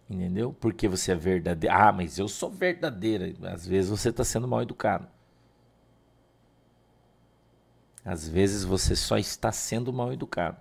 [0.09, 0.53] Entendeu?
[0.53, 1.75] Porque você é verdadeiro.
[1.75, 3.33] Ah, mas eu sou verdadeira.
[3.53, 5.07] Às vezes você está sendo mal educado.
[8.03, 10.57] Às vezes você só está sendo mal educado.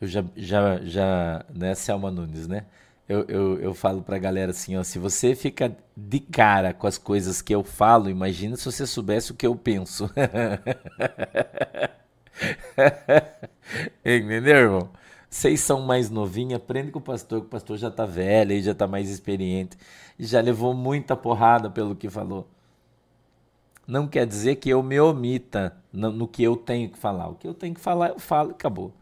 [0.00, 2.64] Eu já, já, já, né, Selma Nunes, né?
[3.08, 6.98] Eu, eu, eu falo pra galera assim, ó, se você fica de cara com as
[6.98, 10.10] coisas que eu falo, imagina se você soubesse o que eu penso.
[14.04, 14.90] Entendeu, irmão?
[15.30, 18.74] Vocês são mais novinhos, aprende com o pastor, que o pastor já tá velho já
[18.74, 19.76] tá mais experiente.
[20.18, 22.48] Já levou muita porrada pelo que falou.
[23.86, 27.28] Não quer dizer que eu me omita no, que eu tenho que falar.
[27.28, 28.92] O que eu tenho que falar, eu falo e acabou.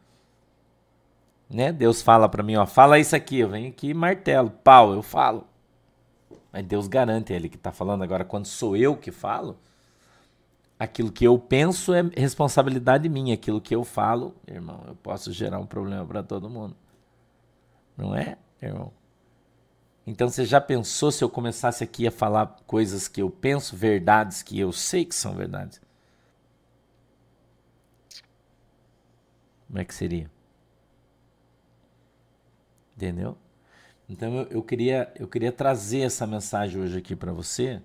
[1.48, 1.72] Né?
[1.72, 5.44] Deus fala para mim, ó, fala isso aqui, eu venho aqui martelo, pau, eu falo.
[6.52, 9.56] Mas Deus garante ele que está falando agora quando sou eu que falo,
[10.78, 15.58] aquilo que eu penso é responsabilidade minha, aquilo que eu falo, irmão, eu posso gerar
[15.58, 16.76] um problema para todo mundo.
[17.96, 18.92] Não é, irmão?
[20.06, 24.42] Então você já pensou se eu começasse aqui a falar coisas que eu penso, verdades
[24.42, 25.80] que eu sei que são verdades?
[29.66, 30.30] Como é que seria?
[32.96, 33.36] Entendeu?
[34.08, 37.82] Então eu, eu, queria, eu queria trazer essa mensagem hoje aqui para você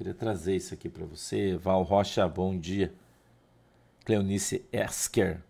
[0.00, 1.58] queria trazer isso aqui para você.
[1.58, 2.90] Val Rocha, bom dia.
[4.02, 5.42] Cleonice Esker.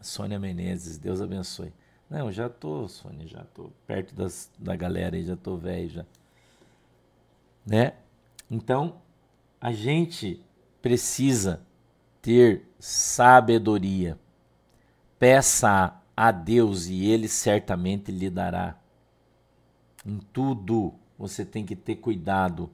[0.00, 1.72] Sônia Menezes, Deus abençoe.
[2.08, 6.06] Não, já tô, Sônia, já tô perto das, da galera aí, já tô velho já.
[7.66, 7.94] Né?
[8.48, 9.02] Então,
[9.60, 10.40] a gente
[10.80, 11.60] precisa
[12.22, 14.16] ter sabedoria.
[15.18, 18.78] Peça a Deus e ele certamente lhe dará.
[20.06, 22.70] Em tudo você tem que ter cuidado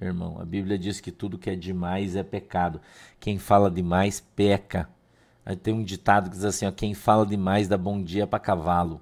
[0.00, 0.40] irmão.
[0.40, 2.80] A Bíblia diz que tudo que é demais é pecado.
[3.18, 4.88] Quem fala demais peca.
[5.44, 8.38] Aí tem um ditado que diz assim: ó, quem fala demais dá bom dia para
[8.38, 9.00] cavalo.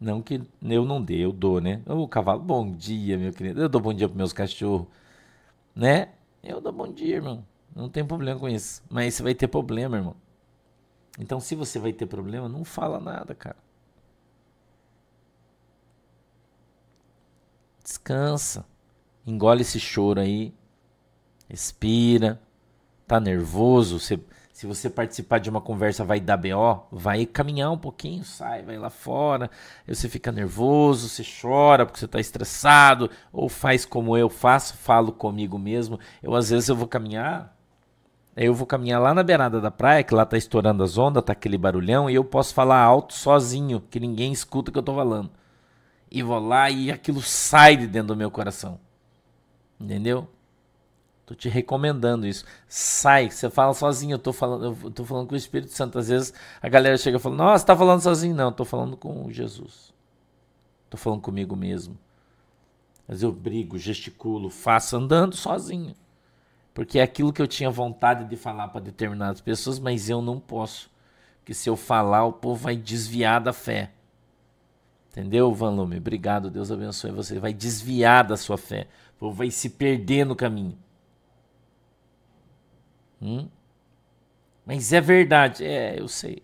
[0.00, 1.82] Não que eu não dê, eu dou, né?
[1.86, 3.62] O cavalo, bom dia, meu querido.
[3.62, 4.86] Eu dou bom dia para meus cachorros,
[5.74, 6.10] né?
[6.42, 7.44] Eu dou bom dia, irmão.
[7.74, 8.82] Não tem problema com isso.
[8.90, 10.16] Mas você vai ter problema, irmão.
[11.18, 13.56] Então, se você vai ter problema, não fala nada, cara.
[17.82, 18.64] Descansa
[19.26, 20.54] engole esse choro aí,
[21.48, 22.40] respira,
[23.06, 24.20] tá nervoso, você,
[24.52, 28.78] se você participar de uma conversa vai dar BO, vai caminhar um pouquinho, sai, vai
[28.78, 29.50] lá fora,
[29.86, 34.76] aí você fica nervoso, você chora porque você está estressado, ou faz como eu faço,
[34.76, 35.98] falo comigo mesmo.
[36.22, 37.56] Eu às vezes eu vou caminhar,
[38.36, 41.32] eu vou caminhar lá na beirada da praia, que lá tá estourando as ondas, tá
[41.32, 44.94] aquele barulhão, e eu posso falar alto sozinho, que ninguém escuta o que eu tô
[44.94, 45.30] falando.
[46.10, 48.78] E vou lá e aquilo sai de dentro do meu coração.
[49.78, 50.28] Entendeu?
[51.26, 52.44] Tô te recomendando isso.
[52.68, 55.98] Sai, você fala sozinho, eu tô falando, eu tô falando com o Espírito Santo.
[55.98, 59.28] Às vezes a galera chega e fala: "Nossa, tá falando sozinho?" Não, tô falando com
[59.30, 59.92] Jesus.
[60.88, 61.98] Tô falando comigo mesmo.
[63.08, 65.94] Mas eu brigo, gesticulo, faço andando sozinho.
[66.72, 70.38] Porque é aquilo que eu tinha vontade de falar para determinadas pessoas, mas eu não
[70.38, 70.90] posso.
[71.38, 73.92] Porque se eu falar, o povo vai desviar da fé.
[75.10, 75.96] Entendeu, Van Lume?
[75.96, 77.38] Obrigado, Deus abençoe você.
[77.38, 78.86] Vai desviar da sua fé.
[79.16, 80.78] O povo vai se perder no caminho.
[83.20, 83.48] Hum?
[84.64, 85.64] Mas é verdade.
[85.64, 86.42] É, eu sei.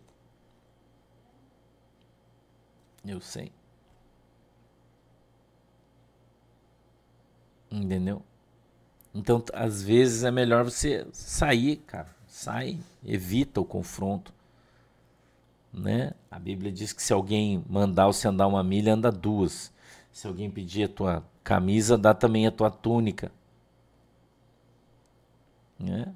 [3.04, 3.52] Eu sei.
[7.70, 8.22] Entendeu?
[9.14, 12.08] Então, às vezes é melhor você sair, cara.
[12.26, 14.32] Sai, evita o confronto.
[15.72, 16.12] Né?
[16.30, 19.72] A Bíblia diz que se alguém mandar você andar uma milha, anda duas.
[20.12, 23.30] Se alguém pedir a tua camisa, dá também a tua túnica.
[25.78, 26.12] Né?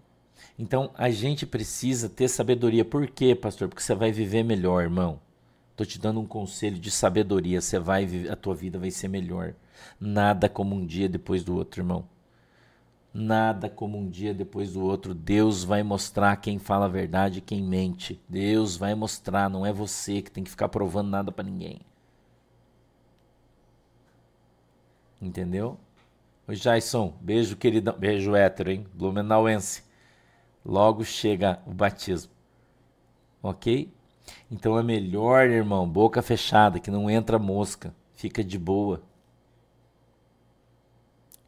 [0.58, 2.84] Então a gente precisa ter sabedoria.
[2.84, 3.68] Por quê, pastor?
[3.68, 5.20] Porque você vai viver melhor, irmão.
[5.76, 7.60] Tô te dando um conselho de sabedoria.
[7.60, 9.54] Você vai a tua vida vai ser melhor.
[10.00, 12.08] Nada como um dia depois do outro, irmão.
[13.12, 15.14] Nada como um dia depois do outro.
[15.14, 18.20] Deus vai mostrar quem fala a verdade e quem mente.
[18.28, 21.80] Deus vai mostrar, não é você que tem que ficar provando nada para ninguém.
[25.20, 25.78] Entendeu?
[26.46, 27.14] Oi, Jason.
[27.20, 27.96] Beijo, queridão.
[27.98, 28.86] Beijo hétero, hein?
[28.94, 29.86] Blumenauense
[30.66, 32.32] logo chega o batismo.
[33.42, 33.92] Ok?
[34.50, 37.94] Então é melhor, irmão, boca fechada, que não entra mosca.
[38.14, 39.00] Fica de boa.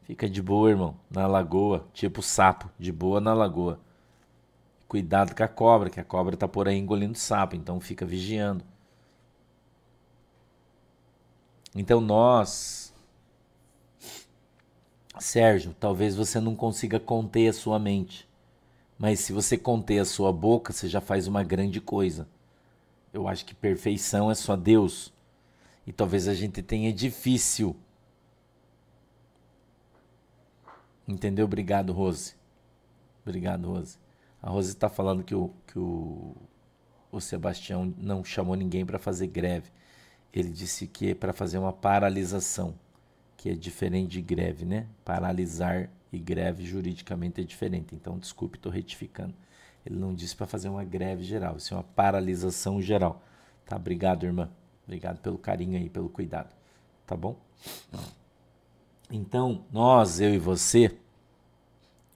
[0.03, 3.79] Fica de boa, irmão, na lagoa, tipo sapo, de boa na lagoa.
[4.87, 8.63] Cuidado com a cobra, que a cobra tá por aí engolindo sapo, então fica vigiando.
[11.75, 12.91] Então nós,
[15.19, 18.27] Sérgio, talvez você não consiga conter a sua mente.
[18.97, 22.27] Mas se você conter a sua boca, você já faz uma grande coisa.
[23.13, 25.13] Eu acho que perfeição é só Deus.
[25.87, 27.75] E talvez a gente tenha difícil.
[31.07, 31.45] Entendeu?
[31.45, 32.35] Obrigado, Rose.
[33.25, 33.97] Obrigado, Rose.
[34.41, 36.35] A Rose está falando que o, que o,
[37.11, 39.71] o Sebastião não chamou ninguém para fazer greve.
[40.31, 42.75] Ele disse que é para fazer uma paralisação,
[43.39, 44.85] que é diferente de greve, né?
[45.05, 47.95] Paralisar e greve juridicamente é diferente.
[47.95, 49.33] Então, desculpe, estou retificando.
[49.85, 53.23] Ele não disse para fazer uma greve geral, isso é uma paralisação geral.
[53.65, 53.77] Tá?
[53.77, 54.51] Obrigado, irmã.
[54.83, 56.53] Obrigado pelo carinho aí, pelo cuidado.
[57.07, 57.39] Tá bom?
[59.09, 60.97] Então, nós, eu e você,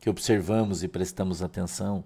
[0.01, 2.03] que observamos e prestamos atenção,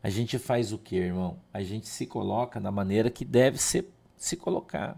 [0.00, 1.40] a gente faz o que, irmão?
[1.52, 4.96] A gente se coloca da maneira que deve ser, se colocar.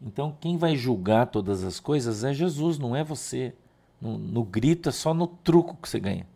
[0.00, 3.54] Então, quem vai julgar todas as coisas é Jesus, não é você.
[4.00, 6.26] No, no grito é só no truco que você ganha.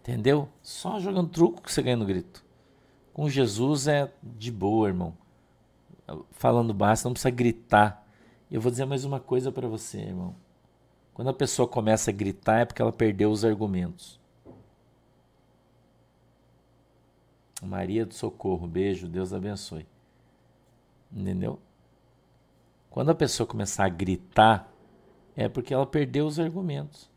[0.00, 0.48] Entendeu?
[0.62, 2.44] Só jogando truco que você ganha no grito.
[3.12, 5.14] Com Jesus é de boa, irmão.
[6.30, 8.06] Falando basta, não precisa gritar.
[8.50, 10.34] Eu vou dizer mais uma coisa para você, irmão.
[11.14, 14.20] Quando a pessoa começa a gritar é porque ela perdeu os argumentos.
[17.62, 19.86] Maria do Socorro, beijo, Deus abençoe.
[21.12, 21.60] Entendeu?
[22.92, 24.70] Quando a pessoa começar a gritar,
[25.34, 27.10] é porque ela perdeu os argumentos.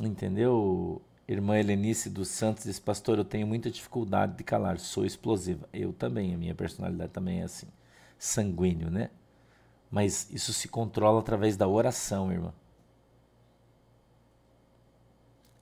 [0.00, 1.02] Entendeu?
[1.26, 5.68] Irmã Helenice dos Santos diz: Pastor, eu tenho muita dificuldade de calar, sou explosiva.
[5.72, 7.66] Eu também, a minha personalidade também é assim,
[8.16, 9.10] sanguíneo, né?
[9.90, 12.54] Mas isso se controla através da oração, irmã.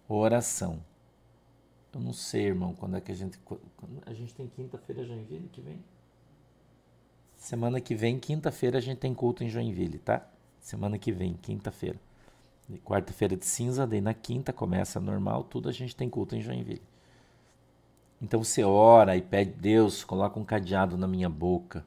[0.07, 0.85] Oração.
[1.91, 3.41] Eu não sei, irmão, quando é que a gente.
[4.05, 5.83] A gente tem quinta-feira Joinville que vem?
[7.47, 10.27] Semana que vem, quinta-feira, a gente tem culto em Joinville, tá?
[10.59, 11.97] semana que vem, quinta-feira.
[12.85, 16.83] Quarta-feira de cinza, daí na quinta começa normal, tudo a gente tem culto em Joinville.
[18.21, 21.85] Então você ora e pede, Deus, coloca um cadeado na minha boca.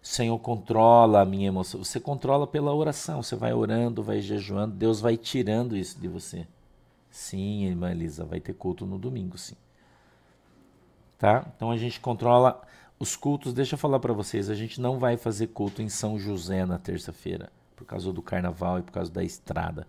[0.00, 1.82] Senhor, controla a minha emoção.
[1.82, 3.20] Você controla pela oração.
[3.20, 6.46] Você vai orando, vai jejuando, Deus vai tirando isso de você.
[7.10, 9.56] Sim, irmã Elisa, vai ter culto no domingo, sim.
[11.18, 11.44] Tá?
[11.56, 12.62] Então a gente controla
[13.00, 13.54] os cultos.
[13.54, 16.78] Deixa eu falar para vocês, a gente não vai fazer culto em São José na
[16.78, 19.86] terça-feira por causa do carnaval e por causa da estrada.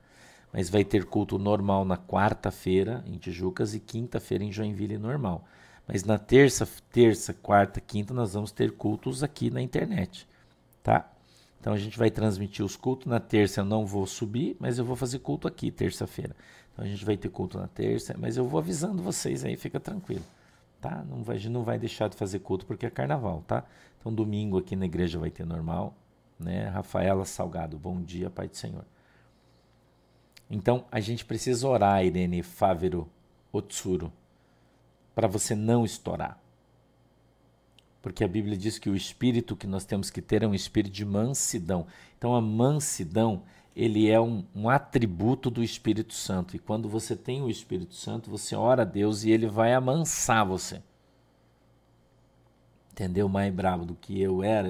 [0.53, 5.45] mas vai ter culto normal na quarta-feira em Tijucas e quinta-feira em Joinville normal.
[5.87, 10.27] Mas na terça, terça, quarta, quinta nós vamos ter cultos aqui na internet,
[10.83, 11.09] tá?
[11.59, 13.61] Então a gente vai transmitir os cultos na terça.
[13.61, 16.35] Eu não vou subir, mas eu vou fazer culto aqui terça-feira.
[16.73, 19.79] Então a gente vai ter culto na terça, mas eu vou avisando vocês aí, fica
[19.79, 20.23] tranquilo,
[20.81, 21.05] tá?
[21.07, 23.63] Não vai, a gente não vai deixar de fazer culto porque é carnaval, tá?
[23.99, 25.95] Então domingo aqui na igreja vai ter normal,
[26.39, 26.67] né?
[26.69, 28.83] Rafaela Salgado, bom dia, Pai do Senhor.
[30.49, 33.07] Então a gente precisa orar, Irene Fávero
[33.53, 34.11] Otsuro,
[35.13, 36.41] para você não estourar.
[38.01, 40.91] Porque a Bíblia diz que o espírito que nós temos que ter é um espírito
[40.91, 41.85] de mansidão.
[42.17, 43.43] Então a mansidão,
[43.75, 46.55] ele é um, um atributo do Espírito Santo.
[46.55, 50.45] E quando você tem o Espírito Santo, você ora a Deus e ele vai amansar
[50.45, 50.81] você.
[52.91, 53.29] Entendeu?
[53.29, 54.67] Mais bravo do que eu era.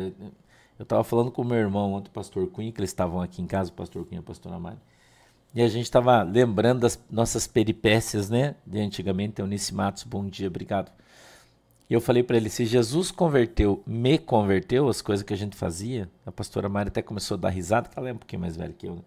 [0.77, 3.41] Eu estava falando com o meu irmão ontem, o pastor Cunha, que eles estavam aqui
[3.41, 4.77] em casa, o pastor Cunha e a pastora Mari.
[5.53, 8.55] E a gente estava lembrando das nossas peripécias, né?
[8.65, 10.91] De antigamente, Eunice Matos, bom dia, obrigado.
[11.91, 15.57] E eu falei para ele: se Jesus converteu, me converteu, as coisas que a gente
[15.57, 18.55] fazia, a pastora Mari até começou a dar risada, que ela é um pouquinho mais
[18.55, 19.01] velha que eu, né?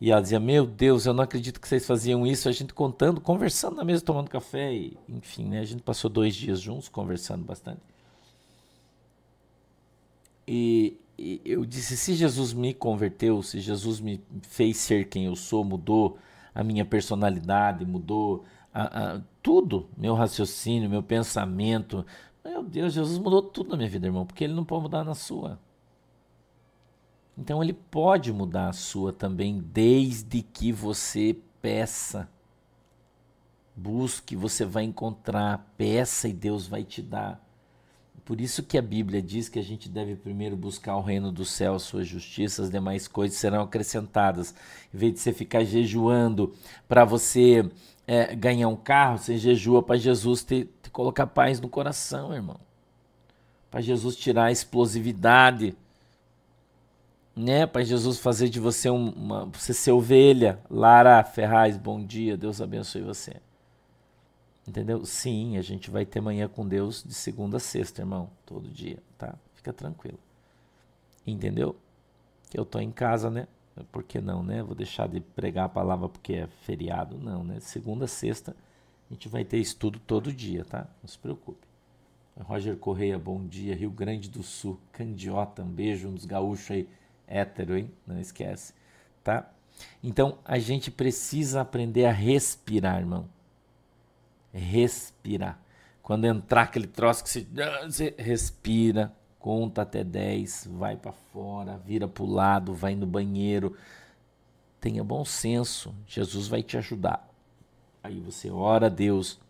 [0.00, 2.48] E ela dizia: Meu Deus, eu não acredito que vocês faziam isso.
[2.48, 4.72] A gente contando, conversando na mesa, tomando café.
[4.72, 5.60] E, enfim, né?
[5.60, 7.82] A gente passou dois dias juntos, conversando bastante.
[10.48, 15.36] E, e eu disse: se Jesus me converteu, se Jesus me fez ser quem eu
[15.36, 16.16] sou, mudou
[16.54, 22.04] a minha personalidade, mudou a, a, tudo, meu raciocínio, meu pensamento.
[22.44, 25.14] Meu Deus, Jesus mudou tudo na minha vida, irmão, porque ele não pode mudar na
[25.14, 25.58] sua.
[27.36, 32.28] Então ele pode mudar a sua também, desde que você peça.
[33.74, 37.42] Busque, você vai encontrar, peça e Deus vai te dar.
[38.24, 41.44] Por isso que a Bíblia diz que a gente deve primeiro buscar o reino do
[41.44, 44.54] céu, sua justiça, as demais coisas serão acrescentadas.
[44.94, 46.54] Em vez de você ficar jejuando
[46.86, 47.68] para você
[48.10, 52.58] é, ganhar um carro, você jejua para Jesus te, te colocar paz no coração, irmão.
[53.70, 55.76] Para Jesus tirar a explosividade,
[57.36, 57.68] né?
[57.68, 60.58] Para Jesus fazer de você uma, você ser ovelha.
[60.68, 63.36] Lara Ferraz, bom dia, Deus abençoe você.
[64.66, 65.06] Entendeu?
[65.06, 68.28] Sim, a gente vai ter manhã com Deus de segunda a sexta, irmão.
[68.44, 69.36] Todo dia, tá?
[69.54, 70.18] Fica tranquilo.
[71.24, 71.76] Entendeu?
[72.50, 73.46] Que eu tô em casa, né?
[73.90, 74.62] Por que não, né?
[74.62, 77.18] Vou deixar de pregar a palavra porque é feriado.
[77.18, 77.60] Não, né?
[77.60, 78.54] Segunda sexta
[79.10, 80.86] a gente vai ter estudo todo dia, tá?
[81.02, 81.66] Não se preocupe.
[82.40, 83.74] Roger Correia, bom dia.
[83.74, 86.88] Rio Grande do Sul, Candiota, um beijo, dos gaúchos aí,
[87.26, 87.90] hétero, hein?
[88.06, 88.72] Não esquece,
[89.22, 89.50] tá?
[90.02, 93.28] Então, a gente precisa aprender a respirar, irmão
[94.52, 95.58] respirar.
[96.02, 97.46] Quando entrar aquele troço que você,
[97.84, 103.74] você respira, conta até 10, vai para fora, vira para o lado, vai no banheiro.
[104.80, 107.28] Tenha bom senso, Jesus vai te ajudar.
[108.02, 109.40] Aí você ora a Deus,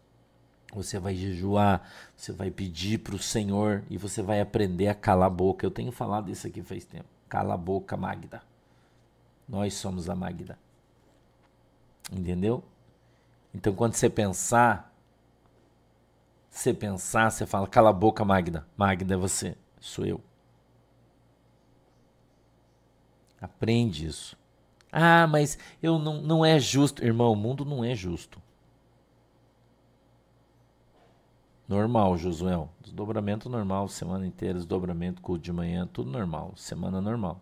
[0.72, 5.26] você vai jejuar, você vai pedir para o Senhor e você vai aprender a calar
[5.26, 5.66] a boca.
[5.66, 7.08] Eu tenho falado isso aqui faz tempo.
[7.28, 8.42] Cala a boca, Magda.
[9.48, 10.58] Nós somos a Magda.
[12.12, 12.62] Entendeu?
[13.54, 14.92] Então, quando você pensar,
[16.50, 18.66] você pensar, você fala, cala a boca, Magda.
[18.76, 20.20] Magda é você, sou eu.
[23.40, 24.36] Aprende isso.
[24.92, 27.04] Ah, mas eu não, não é justo.
[27.04, 28.40] Irmão, o mundo não é justo.
[31.66, 32.68] Normal, Josué.
[32.82, 36.52] Desdobramento normal, semana inteira, desdobramento, culto de manhã, tudo normal.
[36.56, 37.40] Semana normal.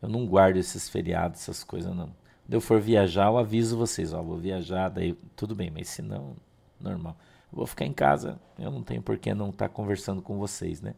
[0.00, 2.06] Eu não guardo esses feriados, essas coisas, não.
[2.44, 6.02] Quando eu for viajar, eu aviso vocês, ó, vou viajar, daí tudo bem, mas se
[6.02, 6.36] não,
[6.78, 7.16] normal
[7.56, 10.80] vou ficar em casa, eu não tenho por que não estar tá conversando com vocês,
[10.80, 10.94] né?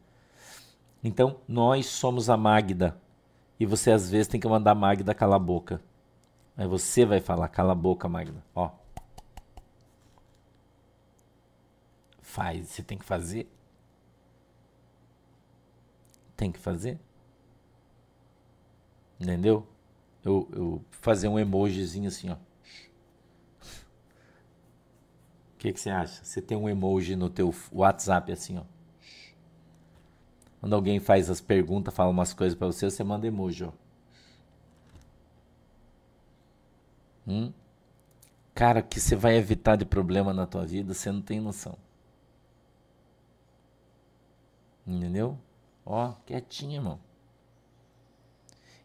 [1.02, 3.00] Então, nós somos a Magda.
[3.58, 5.80] E você às vezes tem que mandar a Magda calar a boca.
[6.56, 8.44] Aí você vai falar, cala a boca, Magda.
[8.54, 8.70] Ó.
[12.20, 13.48] Faz, você tem que fazer.
[16.36, 16.98] Tem que fazer.
[19.20, 19.66] Entendeu?
[20.24, 22.36] Eu, eu fazer um emojizinho assim, ó.
[25.54, 26.24] O que, que você acha?
[26.24, 28.77] Você tem um emoji no teu WhatsApp assim, ó.
[30.60, 33.72] Quando alguém faz as perguntas, fala umas coisas para você, você manda emoji, ó.
[37.26, 37.52] Hum?
[38.54, 41.76] Cara, que você vai evitar de problema na tua vida, você não tem noção.
[44.86, 45.38] Entendeu?
[45.84, 46.98] Ó, quietinho, irmão.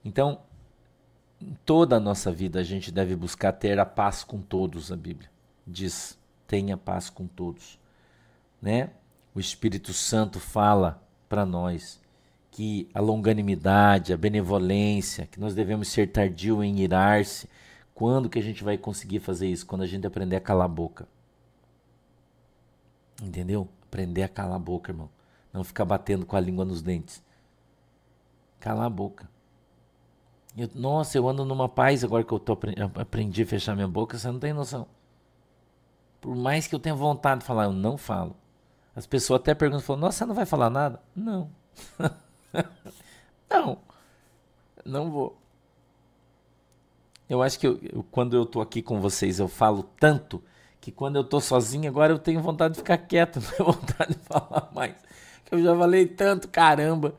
[0.05, 0.41] Então,
[1.41, 4.95] em toda a nossa vida a gente deve buscar ter a paz com todos, a
[4.95, 5.31] Bíblia
[5.65, 7.79] diz tenha paz com todos,
[8.61, 8.91] né?
[9.33, 11.02] O Espírito Santo fala
[11.33, 11.99] para nós
[12.51, 17.49] que a longanimidade, a benevolência, que nós devemos ser tardio em irar-se,
[17.95, 19.65] Quando que a gente vai conseguir fazer isso?
[19.65, 21.07] Quando a gente aprender a calar a boca.
[23.19, 23.67] Entendeu?
[23.83, 25.09] Aprender a calar a boca, irmão.
[25.51, 27.23] Não ficar batendo com a língua nos dentes.
[28.59, 29.27] Calar a boca.
[30.55, 32.55] Eu, nossa, eu ando numa paz agora que eu tô,
[32.95, 34.85] aprendi a fechar minha boca, você não tem noção.
[36.21, 38.35] Por mais que eu tenha vontade de falar, eu não falo.
[38.95, 41.01] As pessoas até perguntam, falam, nossa, você não vai falar nada?
[41.15, 41.49] Não.
[43.49, 43.77] não.
[44.85, 45.37] Não vou.
[47.29, 50.43] Eu acho que eu, eu, quando eu tô aqui com vocês, eu falo tanto
[50.79, 54.13] que quando eu tô sozinho, agora eu tenho vontade de ficar quieto, não tenho vontade
[54.13, 54.95] de falar mais.
[55.49, 57.15] Eu já falei tanto, caramba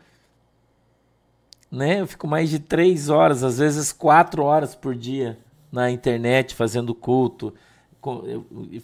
[1.74, 2.00] né?
[2.00, 5.38] Eu fico mais de três horas, às vezes quatro horas por dia
[5.72, 7.52] na internet fazendo culto,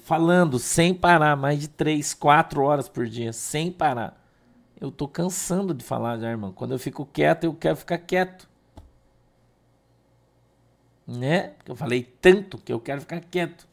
[0.04, 4.20] falando sem parar, mais de três, quatro horas por dia, sem parar.
[4.80, 6.52] Eu tô cansando de falar já, irmão.
[6.52, 8.48] Quando eu fico quieto, eu quero ficar quieto.
[11.06, 11.48] Né?
[11.48, 13.68] Porque eu falei tanto que eu quero ficar quieto.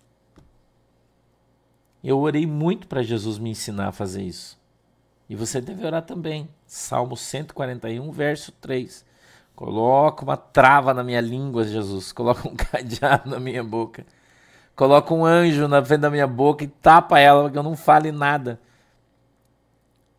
[2.03, 4.57] Eu orei muito para Jesus me ensinar a fazer isso.
[5.29, 6.49] E você deve orar também.
[6.65, 9.05] Salmo 141, verso 3.
[9.55, 12.11] Coloca uma trava na minha língua, Jesus.
[12.11, 14.05] Coloca um cadeado na minha boca.
[14.77, 17.75] Coloca um anjo na frente da minha boca e tapa ela para que eu não
[17.75, 18.59] fale nada.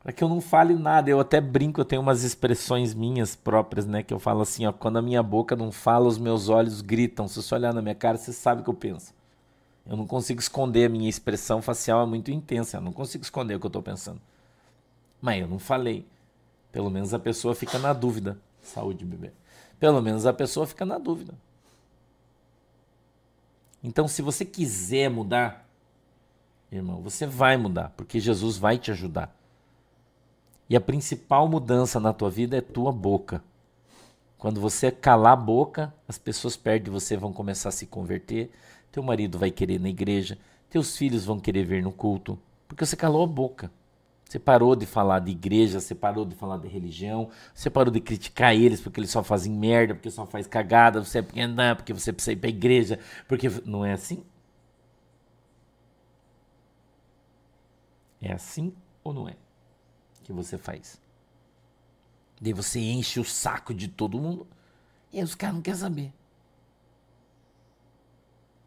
[0.03, 1.09] Para que eu não fale nada.
[1.09, 4.03] Eu até brinco, eu tenho umas expressões minhas próprias, né?
[4.03, 4.73] Que eu falo assim, ó.
[4.73, 7.29] Quando a minha boca não fala, os meus olhos gritam.
[7.29, 9.15] Se você olhar na minha cara, você sabe o que eu penso.
[9.87, 12.79] Eu não consigo esconder a minha expressão facial, é muito intensa.
[12.79, 14.21] Eu não consigo esconder o que eu estou pensando.
[15.23, 16.05] Mas eu não falei.
[16.73, 18.37] Pelo menos a pessoa fica na dúvida.
[18.61, 19.31] Saúde, bebê.
[19.79, 21.33] Pelo menos a pessoa fica na dúvida.
[23.83, 25.69] Então, se você quiser mudar,
[26.71, 29.35] irmão, você vai mudar, porque Jesus vai te ajudar.
[30.69, 33.43] E a principal mudança na tua vida é tua boca.
[34.37, 38.51] Quando você calar a boca, as pessoas perto de você vão começar a se converter,
[38.93, 42.85] teu marido vai querer ir na igreja, teus filhos vão querer vir no culto, porque
[42.85, 43.71] você calou a boca.
[44.29, 47.99] Você parou de falar de igreja, você parou de falar de religião, você parou de
[47.99, 51.41] criticar eles porque eles só fazem merda, porque só faz cagada, você é porque
[51.77, 54.23] porque você precisa ir para a igreja, porque não é assim?
[58.21, 59.35] É assim ou não é
[60.25, 61.01] que você faz?
[62.39, 64.47] Daí você enche o saco de todo mundo
[65.11, 66.13] e aí os caras não querem saber.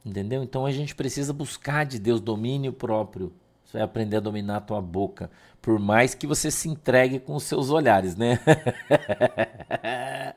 [0.03, 0.41] Entendeu?
[0.41, 3.31] Então a gente precisa buscar de Deus domínio próprio
[3.71, 5.31] você vai aprender a dominar a tua boca.
[5.61, 8.37] Por mais que você se entregue com os seus olhares, né?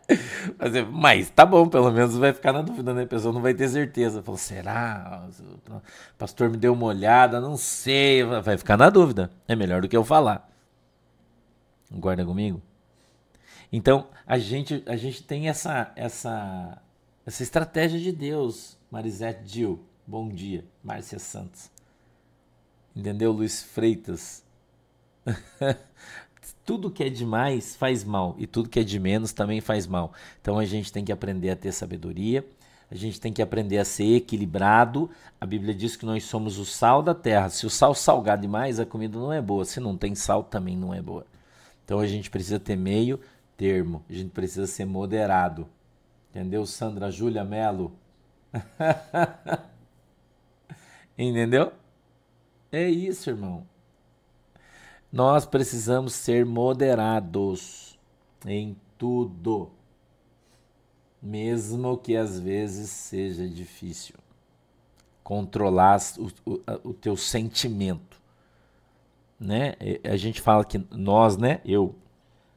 [0.57, 3.03] mas, mas tá bom, pelo menos vai ficar na dúvida, né?
[3.03, 4.23] A pessoa não vai ter certeza.
[4.23, 5.29] Falou, será?
[5.69, 5.83] O
[6.17, 8.23] pastor me deu uma olhada, não sei.
[8.23, 9.29] Vai ficar na dúvida.
[9.49, 10.49] É melhor do que eu falar.
[11.91, 12.63] Guarda comigo?
[13.73, 16.81] Então, a gente, a gente tem essa, essa,
[17.27, 18.79] essa estratégia de Deus.
[18.93, 20.65] Marisete Gil, bom dia.
[20.85, 21.74] Márcia Santos.
[22.95, 24.45] Entendeu, Luiz Freitas?
[26.65, 30.13] tudo que é demais faz mal e tudo que é de menos também faz mal.
[30.41, 32.45] Então a gente tem que aprender a ter sabedoria,
[32.91, 35.11] a gente tem que aprender a ser equilibrado.
[35.41, 37.49] A Bíblia diz que nós somos o sal da terra.
[37.49, 39.65] Se o sal salgar demais, a comida não é boa.
[39.65, 41.27] Se não tem sal, também não é boa.
[41.85, 43.19] Então a gente precisa ter meio
[43.57, 45.67] termo, a gente precisa ser moderado.
[46.31, 47.93] Entendeu, Sandra Júlia Melo?
[51.19, 51.73] Entendeu?
[52.75, 53.65] É isso, irmão.
[55.13, 57.97] Nós precisamos ser moderados
[58.45, 59.71] em tudo,
[61.23, 64.17] mesmo que às vezes seja difícil.
[65.23, 66.61] Controlar o, o,
[66.91, 68.21] o teu sentimento.
[69.39, 69.75] Né?
[70.03, 71.61] A gente fala que nós, né?
[71.65, 71.95] Eu,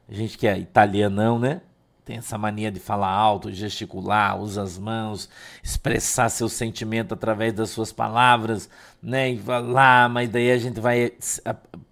[0.08, 1.62] a gente que é italianão, né?
[2.08, 5.28] tem essa mania de falar alto, gesticular, usar as mãos,
[5.62, 8.70] expressar seu sentimento através das suas palavras,
[9.02, 9.30] né?
[9.30, 11.12] E falar, mas daí a gente vai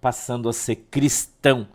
[0.00, 1.68] passando a ser cristão,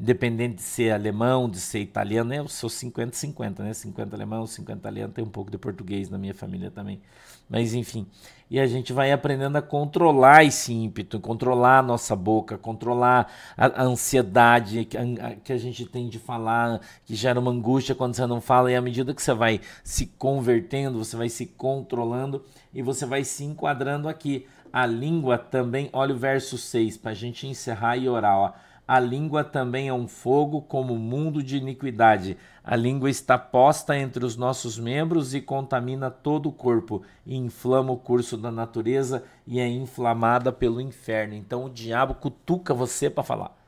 [0.00, 2.38] independente de ser alemão, de ser italiano, né?
[2.38, 3.72] Eu sou 50-50, né?
[3.72, 7.00] 50 alemão, 50 italiano, tem um pouco de português na minha família também.
[7.48, 8.06] Mas enfim,
[8.52, 13.82] e a gente vai aprendendo a controlar esse ímpeto, controlar a nossa boca, controlar a,
[13.82, 18.70] ansiedade que a, gente tem de falar, que gera uma angústia quando você não fala,
[18.70, 23.24] e à medida que você vai se convertendo, você vai se controlando e você vai
[23.24, 24.46] se enquadrando aqui.
[24.72, 28.36] A língua também, olha o verso 6, para a gente encerrar e orar.
[28.36, 28.52] Ó.
[28.88, 34.24] A língua também é um fogo como mundo de iniquidade a língua está posta entre
[34.24, 39.58] os nossos membros e contamina todo o corpo, e inflama o curso da natureza e
[39.58, 41.34] é inflamada pelo inferno.
[41.34, 43.61] Então o diabo cutuca você para falar.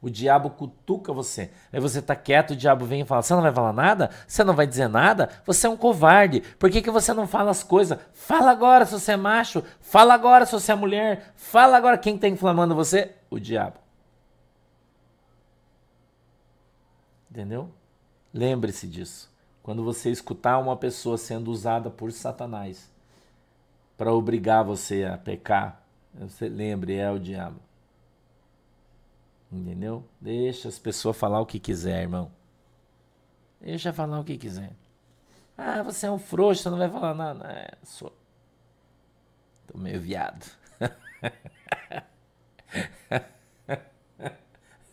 [0.00, 1.50] O diabo cutuca você.
[1.72, 4.10] Aí você tá quieto, o diabo vem e fala: Você não vai falar nada?
[4.28, 5.28] Você não vai dizer nada?
[5.44, 6.40] Você é um covarde.
[6.56, 7.98] Por que, que você não fala as coisas?
[8.12, 9.62] Fala agora se você é macho.
[9.80, 11.32] Fala agora se você é mulher.
[11.34, 13.12] Fala agora quem tá inflamando você?
[13.28, 13.78] O diabo.
[17.28, 17.68] Entendeu?
[18.32, 19.28] Lembre-se disso.
[19.64, 22.88] Quando você escutar uma pessoa sendo usada por Satanás
[23.96, 25.82] para obrigar você a pecar,
[26.14, 27.67] você lembre, é o diabo.
[29.50, 30.04] Entendeu?
[30.20, 32.30] Deixa as pessoas falar o que quiser, irmão.
[33.60, 34.72] Deixa falar o que quiser.
[35.56, 37.50] Ah, você é um frouxo, você não vai falar nada.
[37.50, 38.12] É, sou.
[39.66, 40.46] Tô meio viado.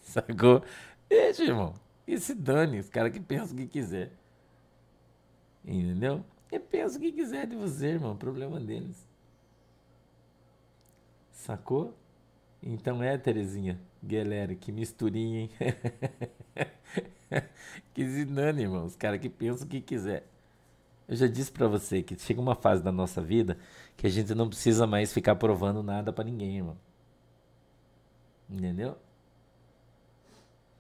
[0.02, 0.64] Sacou?
[1.08, 1.74] Deixa, irmão.
[2.08, 4.12] E se dane, os caras que pensam o que quiser.
[5.64, 6.24] Entendeu?
[6.52, 8.16] E pensa o que quiser de você, irmão.
[8.16, 9.08] Problema deles.
[11.32, 11.94] Sacou?
[12.62, 13.80] Então é, Terezinha.
[14.06, 15.50] Galera, que misturinha, hein?
[17.94, 18.86] que zinane, irmão.
[18.86, 20.28] Os caras que pensam o que quiser.
[21.08, 23.58] Eu já disse para você que chega uma fase da nossa vida
[23.98, 26.78] que a gente não precisa mais ficar provando nada para ninguém, irmão.
[28.50, 28.96] Entendeu?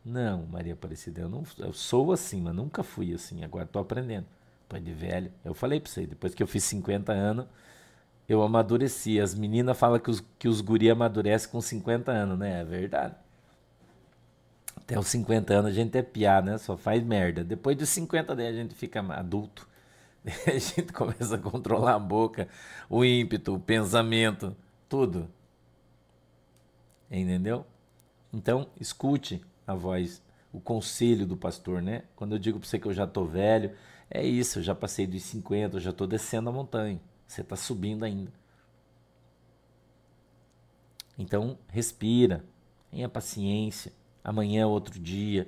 [0.03, 3.43] Não, Maria Aparecida, eu não eu sou assim, mas nunca fui assim.
[3.43, 4.27] Agora tô aprendendo.
[4.69, 5.31] Tô de velho.
[5.43, 7.47] Eu falei para você, depois que eu fiz 50 anos,
[8.27, 9.19] eu amadureci.
[9.19, 12.61] As meninas falam que os, que os guri amadurecem com 50 anos, né?
[12.61, 13.15] É verdade.
[14.75, 16.57] Até os 50 anos a gente é piá, né?
[16.57, 17.43] Só faz merda.
[17.43, 19.67] Depois dos 50 daí a gente fica adulto.
[20.47, 22.47] A gente começa a controlar a boca,
[22.89, 24.55] o ímpeto, o pensamento,
[24.89, 25.29] tudo.
[27.11, 27.63] Entendeu?
[28.33, 32.03] Então, escute a voz, o conselho do pastor, né?
[32.15, 33.71] Quando eu digo para você que eu já tô velho,
[34.09, 36.99] é isso, eu já passei dos 50, eu já tô descendo a montanha.
[37.27, 38.31] Você está subindo ainda.
[41.17, 42.43] Então, respira,
[42.91, 43.91] tenha paciência.
[44.23, 45.47] Amanhã é outro dia.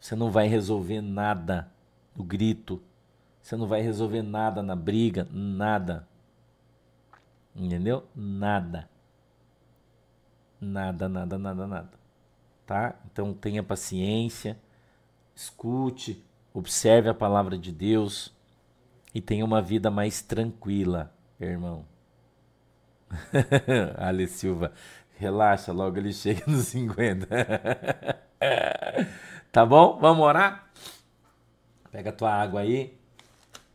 [0.00, 1.70] Você não vai resolver nada
[2.14, 2.82] no grito.
[3.42, 6.06] Você não vai resolver nada na briga, nada.
[7.54, 8.06] Entendeu?
[8.14, 8.88] Nada.
[10.60, 11.90] Nada, nada, nada, nada.
[12.66, 12.96] Tá?
[13.06, 14.58] Então tenha paciência,
[15.34, 18.35] escute, observe a palavra de Deus
[19.14, 21.86] e tenha uma vida mais tranquila, irmão.
[23.96, 24.72] Ale Silva,
[25.16, 27.26] relaxa, logo ele chega nos 50.
[29.52, 29.98] tá bom?
[30.00, 30.70] Vamos orar?
[31.90, 32.96] Pega a tua água aí.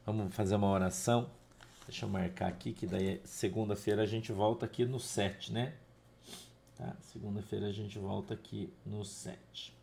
[0.05, 1.29] Vamos fazer uma oração.
[1.87, 5.73] Deixa eu marcar aqui que daí segunda-feira a gente volta aqui no 7, né?
[6.77, 6.95] Tá?
[7.01, 9.75] Segunda-feira a gente volta aqui no 7.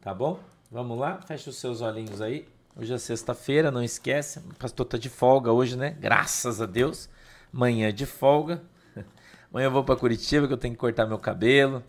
[0.00, 0.40] Tá bom?
[0.70, 1.20] Vamos lá?
[1.22, 2.48] Fecha os seus olhinhos aí.
[2.80, 4.38] Hoje é sexta-feira, não esquece.
[4.38, 5.96] O pastor tá de folga hoje, né?
[5.98, 7.08] Graças a Deus.
[7.52, 8.62] Manhã de folga.
[9.50, 11.82] Amanhã eu vou para Curitiba que eu tenho que cortar meu cabelo.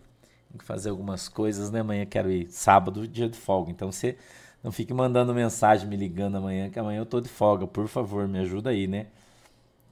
[0.48, 1.78] Tenho que fazer algumas coisas, né?
[1.78, 3.70] Amanhã quero ir sábado, dia de folga.
[3.70, 4.18] Então você
[4.64, 7.68] não fique mandando mensagem, me ligando amanhã, que amanhã eu tô de folga.
[7.68, 9.06] Por favor, me ajuda aí, né?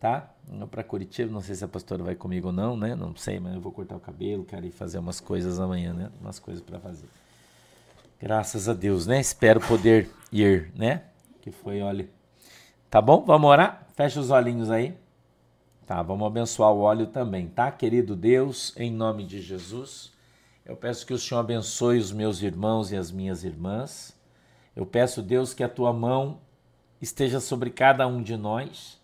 [0.01, 0.28] Tá?
[0.49, 2.96] Vou para Curitiba, não sei se a pastora vai comigo ou não, né?
[2.96, 6.11] Não sei, mas eu vou cortar o cabelo, quero ir fazer umas coisas amanhã, né?
[6.20, 7.07] Umas coisas para fazer.
[8.20, 9.20] Graças a Deus, né?
[9.20, 11.05] Espero poder ir, né?
[11.41, 12.09] Que foi, olha.
[12.91, 13.24] Tá bom?
[13.24, 13.87] Vamos orar?
[13.95, 14.97] Fecha os olhinhos aí.
[15.87, 17.70] Tá, vamos abençoar o óleo também, tá?
[17.72, 20.12] Querido Deus, em nome de Jesus,
[20.64, 24.14] eu peço que o Senhor abençoe os meus irmãos e as minhas irmãs.
[24.76, 26.41] Eu peço, Deus, que a tua mão
[27.01, 29.01] esteja sobre cada um de nós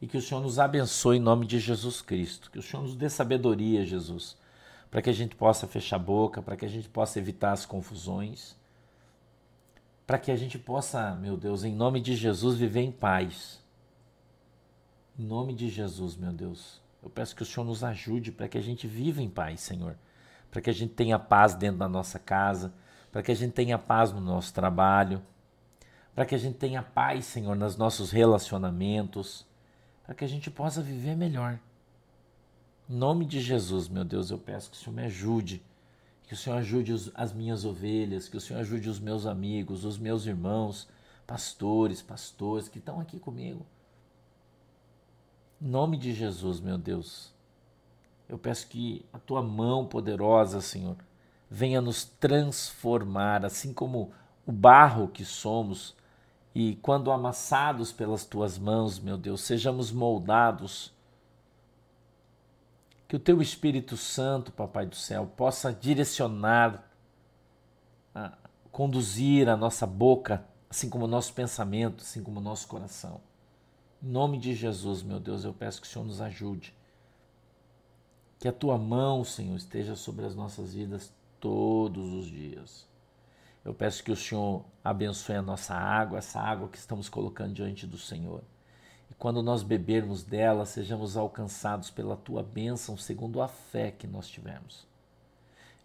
[0.00, 2.50] e que o Senhor nos abençoe em nome de Jesus Cristo.
[2.50, 4.36] Que o Senhor nos dê sabedoria, Jesus
[4.90, 7.66] para que a gente possa fechar a boca, para que a gente possa evitar as
[7.66, 8.56] confusões,
[10.06, 13.60] para que a gente possa, meu Deus, em nome de Jesus, viver em paz.
[15.18, 18.56] Em nome de Jesus, meu Deus, eu peço que o Senhor nos ajude para que
[18.56, 19.96] a gente viva em paz, Senhor.
[20.50, 22.72] Para que a gente tenha paz dentro da nossa casa,
[23.10, 25.20] para que a gente tenha paz no nosso trabalho,
[26.14, 29.44] para que a gente tenha paz, Senhor, nos nossos relacionamentos,
[30.04, 31.58] para que a gente possa viver melhor.
[32.88, 35.62] Em nome de Jesus, meu Deus, eu peço que o Senhor me ajude,
[36.26, 39.96] que o Senhor ajude as minhas ovelhas, que o Senhor ajude os meus amigos, os
[39.96, 40.88] meus irmãos,
[41.26, 43.64] pastores, pastores que estão aqui comigo.
[45.62, 47.32] Em nome de Jesus, meu Deus,
[48.28, 50.96] eu peço que a tua mão poderosa, Senhor,
[51.48, 54.10] venha nos transformar, assim como
[54.44, 55.94] o barro que somos,
[56.52, 60.92] e quando amassados pelas tuas mãos, meu Deus, sejamos moldados
[63.08, 66.90] que o teu Espírito Santo, Papai do céu, possa direcionar,
[68.72, 73.20] conduzir a nossa boca, assim como o nosso pensamento, assim como o nosso coração.
[74.02, 76.74] Em nome de Jesus, meu Deus, eu peço que o Senhor nos ajude.
[78.38, 82.86] Que a tua mão, Senhor, esteja sobre as nossas vidas todos os dias.
[83.64, 87.86] Eu peço que o Senhor abençoe a nossa água, essa água que estamos colocando diante
[87.86, 88.42] do Senhor.
[89.18, 94.86] Quando nós bebermos dela, sejamos alcançados pela tua bênção, segundo a fé que nós tivemos.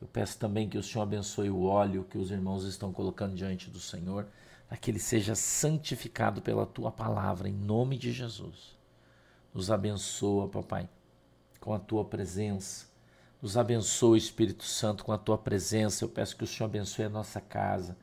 [0.02, 3.70] Eu peço também que o Senhor abençoe o óleo que os irmãos estão colocando diante
[3.70, 4.28] do Senhor,
[4.68, 8.78] para que ele seja santificado pela tua palavra, em nome de Jesus.
[9.54, 10.90] Nos abençoa, papai,
[11.60, 12.88] com a tua presença.
[13.42, 16.04] Nos abençoa, Espírito Santo, com a tua presença.
[16.04, 17.96] Eu peço que o Senhor abençoe a nossa casa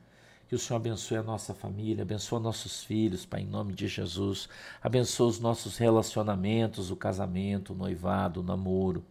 [0.49, 4.49] que o Senhor abençoe a nossa família, abençoe nossos filhos, Pai, em nome de Jesus.
[4.81, 9.05] Abençoe os nossos relacionamentos, o casamento, o noivado, o namoro,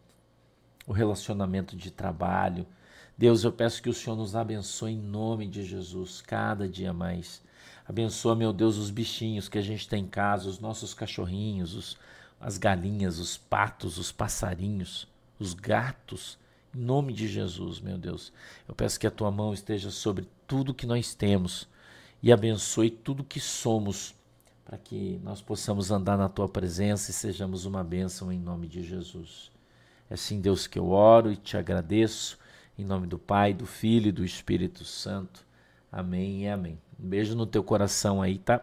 [0.84, 2.66] o relacionamento de trabalho.
[3.16, 7.41] Deus, eu peço que o Senhor nos abençoe em nome de Jesus, cada dia mais.
[7.86, 11.97] Abençoa, meu Deus, os bichinhos que a gente tem em casa, os nossos cachorrinhos, os,
[12.41, 15.07] as galinhas, os patos, os passarinhos,
[15.39, 16.36] os gatos.
[16.74, 18.32] Em nome de Jesus, meu Deus,
[18.66, 21.68] eu peço que a tua mão esteja sobre tudo que nós temos
[22.22, 24.14] e abençoe tudo que somos,
[24.64, 28.82] para que nós possamos andar na tua presença e sejamos uma bênção em nome de
[28.82, 29.50] Jesus.
[30.10, 32.38] É assim, Deus, que eu oro e te agradeço,
[32.78, 35.46] em nome do Pai, do Filho e do Espírito Santo.
[35.90, 36.78] Amém e amém.
[36.98, 38.62] Um beijo no teu coração aí, tá?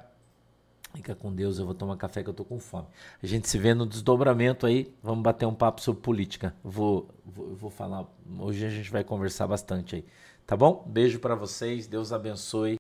[0.96, 2.88] Fica com Deus, eu vou tomar café que eu tô com fome.
[3.22, 6.56] A gente se vê no desdobramento aí, vamos bater um papo sobre política.
[6.64, 8.06] Vou, vou, vou falar,
[8.40, 10.06] hoje a gente vai conversar bastante aí.
[10.46, 10.84] Tá bom?
[10.88, 12.78] Beijo para vocês, Deus abençoe.